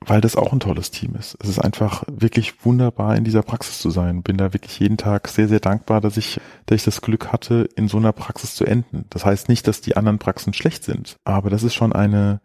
[0.01, 1.37] weil das auch ein tolles Team ist.
[1.41, 4.23] Es ist einfach wirklich wunderbar, in dieser Praxis zu sein.
[4.23, 7.69] Bin da wirklich jeden Tag sehr, sehr dankbar, dass ich, dass ich das Glück hatte,
[7.77, 9.07] in so einer Praxis zu enden.
[9.11, 12.41] Das heißt nicht, dass die anderen Praxen schlecht sind, aber das ist schon eine,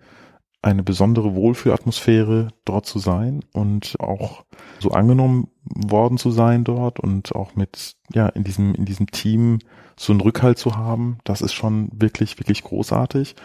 [0.62, 4.46] eine besondere Wohlfühlatmosphäre dort zu sein und auch
[4.80, 9.60] so angenommen worden zu sein dort und auch mit, ja, in diesem, in diesem Team
[10.02, 13.36] so einen Rückhalt zu haben, das ist schon wirklich, wirklich großartig.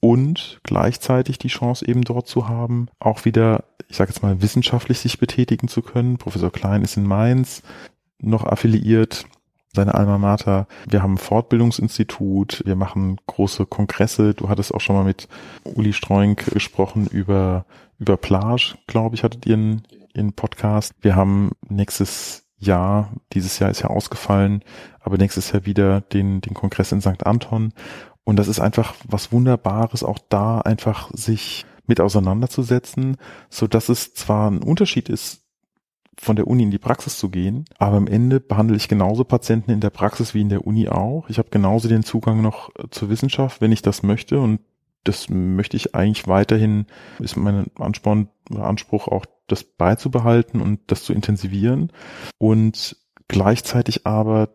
[0.00, 5.00] Und gleichzeitig die Chance eben dort zu haben, auch wieder, ich sage jetzt mal, wissenschaftlich
[5.00, 6.16] sich betätigen zu können.
[6.16, 7.62] Professor Klein ist in Mainz
[8.20, 9.26] noch affiliiert
[9.74, 10.66] seine Alma Mater.
[10.88, 14.32] Wir haben ein Fortbildungsinstitut, wir machen große Kongresse.
[14.32, 15.28] Du hattest auch schon mal mit
[15.64, 17.66] Uli Stroink gesprochen über,
[17.98, 19.82] über Plage, glaube ich, hattet ihr einen,
[20.16, 20.94] einen Podcast.
[21.02, 24.62] Wir haben nächstes Jahr, dieses Jahr ist ja ausgefallen,
[25.00, 27.26] aber nächstes Jahr wieder den, den Kongress in St.
[27.26, 27.72] Anton.
[28.24, 33.16] Und das ist einfach was Wunderbares, auch da einfach sich mit auseinanderzusetzen,
[33.48, 35.42] so dass es zwar ein Unterschied ist,
[36.20, 37.64] von der Uni in die Praxis zu gehen.
[37.78, 41.28] Aber am Ende behandle ich genauso Patienten in der Praxis wie in der Uni auch.
[41.28, 44.40] Ich habe genauso den Zugang noch äh, zur Wissenschaft, wenn ich das möchte.
[44.40, 44.60] Und
[45.04, 46.86] das möchte ich eigentlich weiterhin,
[47.20, 51.92] ist mein Ansporn Anspruch auch, das beizubehalten und das zu intensivieren.
[52.38, 52.96] Und
[53.26, 54.50] gleichzeitig aber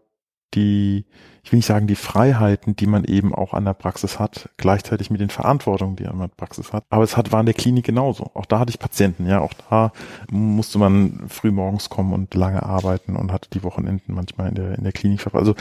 [0.55, 1.05] die,
[1.43, 5.09] ich will nicht sagen die Freiheiten, die man eben auch an der Praxis hat, gleichzeitig
[5.09, 6.85] mit den Verantwortungen, die man an der Praxis hat.
[6.89, 8.31] Aber es hat, war in der Klinik genauso.
[8.33, 9.91] Auch da hatte ich Patienten, ja, auch da
[10.31, 14.77] musste man früh morgens kommen und lange arbeiten und hatte die Wochenenden manchmal in der,
[14.77, 15.25] in der Klinik.
[15.33, 15.55] Also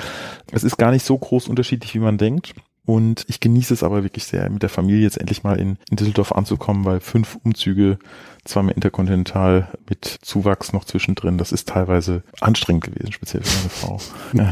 [0.50, 2.54] es ist gar nicht so groß unterschiedlich, wie man denkt.
[2.84, 5.96] Und ich genieße es aber wirklich sehr, mit der Familie jetzt endlich mal in, in
[5.96, 7.98] Düsseldorf anzukommen, weil fünf Umzüge,
[8.44, 14.00] zweimal interkontinental mit Zuwachs noch zwischendrin, das ist teilweise anstrengend gewesen, speziell für meine Frau.
[14.32, 14.50] Ja.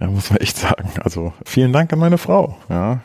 [0.00, 0.88] ja, muss man echt sagen.
[1.00, 2.56] Also vielen Dank an meine Frau.
[2.68, 3.02] Ja,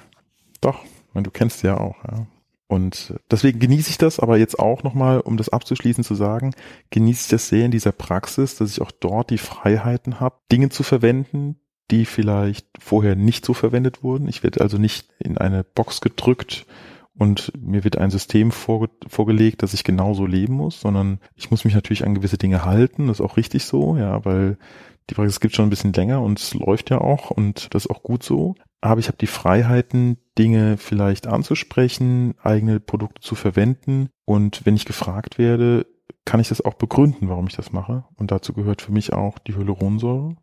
[0.61, 0.80] doch,
[1.13, 1.95] du kennst sie ja auch.
[2.05, 2.26] Ja.
[2.67, 6.55] Und deswegen genieße ich das, aber jetzt auch nochmal, um das abzuschließen zu sagen,
[6.89, 10.69] genieße ich das sehr in dieser Praxis, dass ich auch dort die Freiheiten habe, Dinge
[10.69, 11.57] zu verwenden,
[11.92, 14.28] die vielleicht vorher nicht so verwendet wurden.
[14.28, 16.66] Ich werde also nicht in eine Box gedrückt
[17.16, 21.66] und mir wird ein System vorge vorgelegt, dass ich genauso leben muss, sondern ich muss
[21.66, 23.08] mich natürlich an gewisse Dinge halten.
[23.08, 24.58] Das ist auch richtig so, ja, weil
[25.10, 27.92] die Praxis gibt schon ein bisschen länger und es läuft ja auch und das ist
[27.92, 28.56] auch gut so.
[28.82, 34.86] Aber ich habe die Freiheiten, Dinge vielleicht anzusprechen, eigene Produkte zu verwenden und wenn ich
[34.86, 35.86] gefragt werde,
[36.26, 38.06] kann ich das auch begründen, warum ich das mache.
[38.16, 40.36] Und dazu gehört für mich auch die Hyaluronsäure.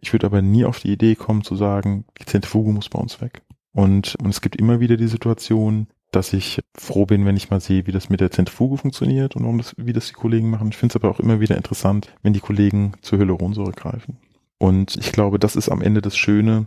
[0.00, 3.20] Ich würde aber nie auf die Idee kommen zu sagen, die Zentrifuge muss bei uns
[3.20, 3.42] weg.
[3.72, 7.60] Und, und es gibt immer wieder die Situation, dass ich froh bin, wenn ich mal
[7.60, 10.68] sehe, wie das mit der Zentrifuge funktioniert und warum das, wie das die Kollegen machen.
[10.68, 14.18] Ich finde es aber auch immer wieder interessant, wenn die Kollegen zur Hyaluronsäure greifen.
[14.58, 16.66] Und ich glaube, das ist am Ende das Schöne,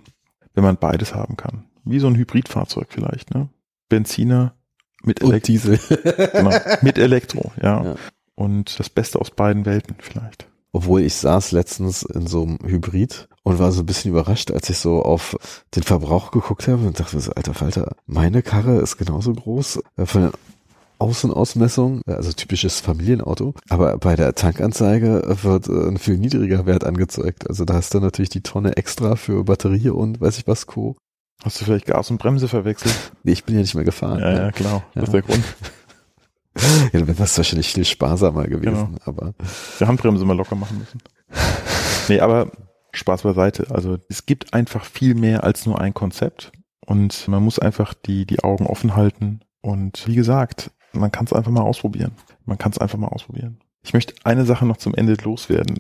[0.53, 1.65] wenn man beides haben kann.
[1.83, 3.49] Wie so ein Hybridfahrzeug vielleicht, ne?
[3.87, 4.53] Benziner
[5.01, 5.47] mit Elektro.
[5.47, 5.79] Diesel.
[6.33, 7.83] genau, mit Elektro, ja.
[7.83, 7.95] ja.
[8.35, 10.47] Und das Beste aus beiden Welten vielleicht.
[10.71, 14.69] Obwohl ich saß letztens in so einem Hybrid und war so ein bisschen überrascht, als
[14.69, 15.35] ich so auf
[15.75, 20.05] den Verbrauch geguckt habe und dachte so, alter Falter, meine Karre ist genauso groß äh,
[20.05, 20.31] von der
[20.99, 26.83] Außenausmessung, äh, also typisches Familienauto, aber bei der Tankanzeige wird äh, ein viel niedriger Wert
[26.83, 27.49] angezeigt.
[27.49, 30.95] Also da hast du natürlich die Tonne extra für Batterie und weiß ich was Co.
[31.43, 32.93] Hast du vielleicht Gas und Bremse verwechselt?
[33.23, 34.19] Nee, ich bin ja nicht mehr gefahren.
[34.19, 34.37] Ja, ne?
[34.37, 34.83] ja, klar.
[34.93, 35.43] Das ist der Grund.
[36.55, 39.01] ja, dann wäre das wahrscheinlich viel sparsamer gewesen, genau.
[39.05, 39.33] aber.
[39.79, 41.01] Die Handbremse mal locker machen müssen.
[42.09, 42.51] nee, aber
[42.91, 43.67] Spaß beiseite.
[43.69, 46.51] Also es gibt einfach viel mehr als nur ein Konzept
[46.85, 51.33] und man muss einfach die, die Augen offen halten und wie gesagt, man kann es
[51.33, 52.13] einfach mal ausprobieren.
[52.45, 53.59] Man kann es einfach mal ausprobieren.
[53.83, 55.77] Ich möchte eine Sache noch zum Ende loswerden.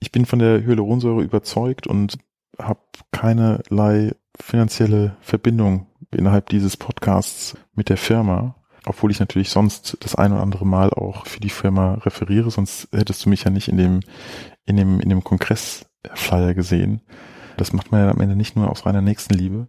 [0.00, 2.18] Ich bin von der Hyaluronsäure überzeugt und
[2.58, 2.80] habe
[3.10, 8.54] keinerlei finanzielle Verbindung innerhalb dieses Podcasts mit der Firma,
[8.86, 12.88] obwohl ich natürlich sonst das ein oder andere Mal auch für die Firma referiere, sonst
[12.92, 14.00] hättest du mich ja nicht in dem
[14.64, 17.02] in dem in dem Kongress Flyer gesehen.
[17.56, 19.68] Das macht man ja am Ende nicht nur aus reiner Nächstenliebe.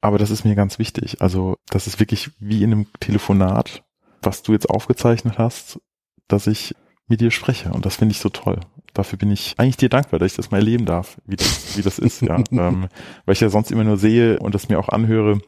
[0.00, 1.20] Aber das ist mir ganz wichtig.
[1.20, 3.82] Also, das ist wirklich wie in einem Telefonat,
[4.22, 5.80] was du jetzt aufgezeichnet hast,
[6.28, 6.74] dass ich
[7.08, 7.70] mit dir spreche.
[7.70, 8.60] Und das finde ich so toll.
[8.94, 11.82] Dafür bin ich eigentlich dir dankbar, dass ich das mal erleben darf, wie das, wie
[11.82, 12.36] das ist, ja.
[12.50, 12.88] ähm,
[13.24, 15.40] weil ich ja sonst immer nur sehe und das mir auch anhöre,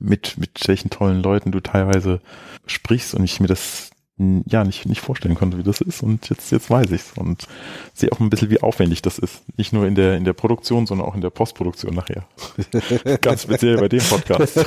[0.00, 2.20] mit, mit welchen tollen Leuten du teilweise
[2.66, 3.90] sprichst und ich mir das
[4.46, 6.02] ja nicht, nicht vorstellen konnte, wie das ist.
[6.02, 7.46] Und jetzt, jetzt weiß ich's und
[7.94, 9.42] sehe auch ein bisschen, wie aufwendig das ist.
[9.56, 12.26] Nicht nur in der, in der Produktion, sondern auch in der Postproduktion nachher.
[13.22, 14.58] Ganz speziell bei dem Podcast.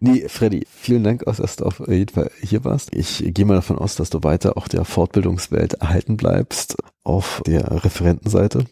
[0.00, 2.94] nee, Freddy, vielen Dank, dass du auf jeden Fall hier warst.
[2.94, 7.84] Ich gehe mal davon aus, dass du weiter auch der Fortbildungswelt erhalten bleibst auf der
[7.84, 8.64] Referentenseite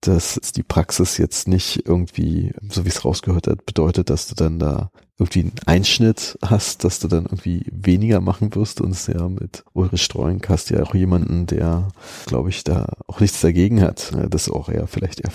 [0.00, 4.58] dass die Praxis jetzt nicht irgendwie, so wie es rausgehört hat, bedeutet, dass du dann
[4.58, 9.64] da irgendwie einen Einschnitt hast, dass du dann irgendwie weniger machen wirst und ja mit
[9.72, 11.88] Ulrich Streuink hast ja auch jemanden, der,
[12.26, 15.32] glaube ich, da auch nichts dagegen hat, ne, das auch eher vielleicht eher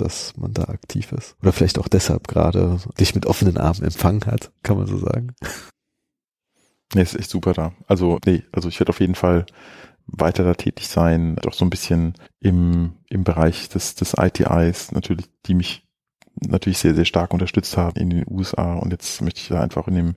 [0.00, 1.36] dass man da aktiv ist.
[1.42, 5.34] Oder vielleicht auch deshalb gerade dich mit offenen Armen empfangen hat, kann man so sagen.
[6.94, 7.72] Nee, ist echt super da.
[7.86, 9.46] Also, nee, also ich werde auf jeden Fall
[10.12, 15.26] weiter da tätig sein, doch so ein bisschen im, im Bereich des, des ITIs natürlich,
[15.46, 15.86] die mich
[16.46, 19.88] natürlich sehr, sehr stark unterstützt haben in den USA und jetzt möchte ich da einfach
[19.88, 20.14] in dem,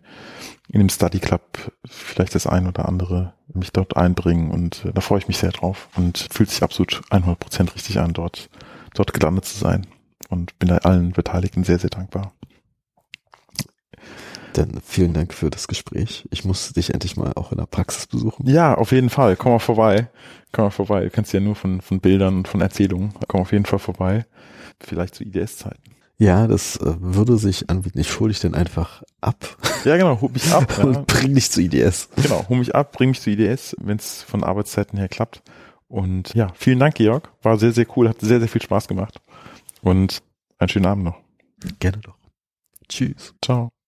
[0.70, 4.52] in dem Study Club vielleicht das ein oder andere mich dort einbringen.
[4.52, 5.90] Und äh, da freue ich mich sehr drauf.
[5.96, 8.50] Und fühlt sich absolut 100 Prozent richtig an, dort,
[8.94, 9.88] dort gelandet zu sein.
[10.30, 12.34] Und bin da allen Beteiligten sehr, sehr dankbar.
[14.54, 16.28] Dann vielen Dank für das Gespräch.
[16.32, 18.48] Ich muss dich endlich mal auch in der Praxis besuchen.
[18.48, 19.36] Ja, auf jeden Fall.
[19.36, 20.10] Komm mal vorbei.
[20.52, 21.04] Komm mal vorbei.
[21.04, 23.14] Du kennst ja nur von, von Bildern und von Erzählungen.
[23.28, 24.26] Komm auf jeden Fall vorbei.
[24.80, 25.94] Vielleicht zu IDS-Zeiten.
[26.18, 28.00] Ja, das äh, würde sich anbieten.
[28.00, 29.58] Ich hole dich dann einfach ab.
[29.84, 30.78] Ja, genau, hol mich ab.
[30.84, 31.04] und ja.
[31.06, 32.10] bring dich zu IDS.
[32.16, 35.42] Genau, hol mich ab, bring mich zu IDS, wenn es von Arbeitszeiten her klappt.
[35.88, 37.30] Und ja, vielen Dank, Georg.
[37.42, 39.20] War sehr, sehr cool, hat sehr, sehr viel Spaß gemacht.
[39.82, 40.24] Und
[40.60, 41.20] einen schönen Abend noch.
[41.80, 42.16] Gerne doch.
[42.88, 43.34] Tschüss.
[43.44, 43.74] Ciao.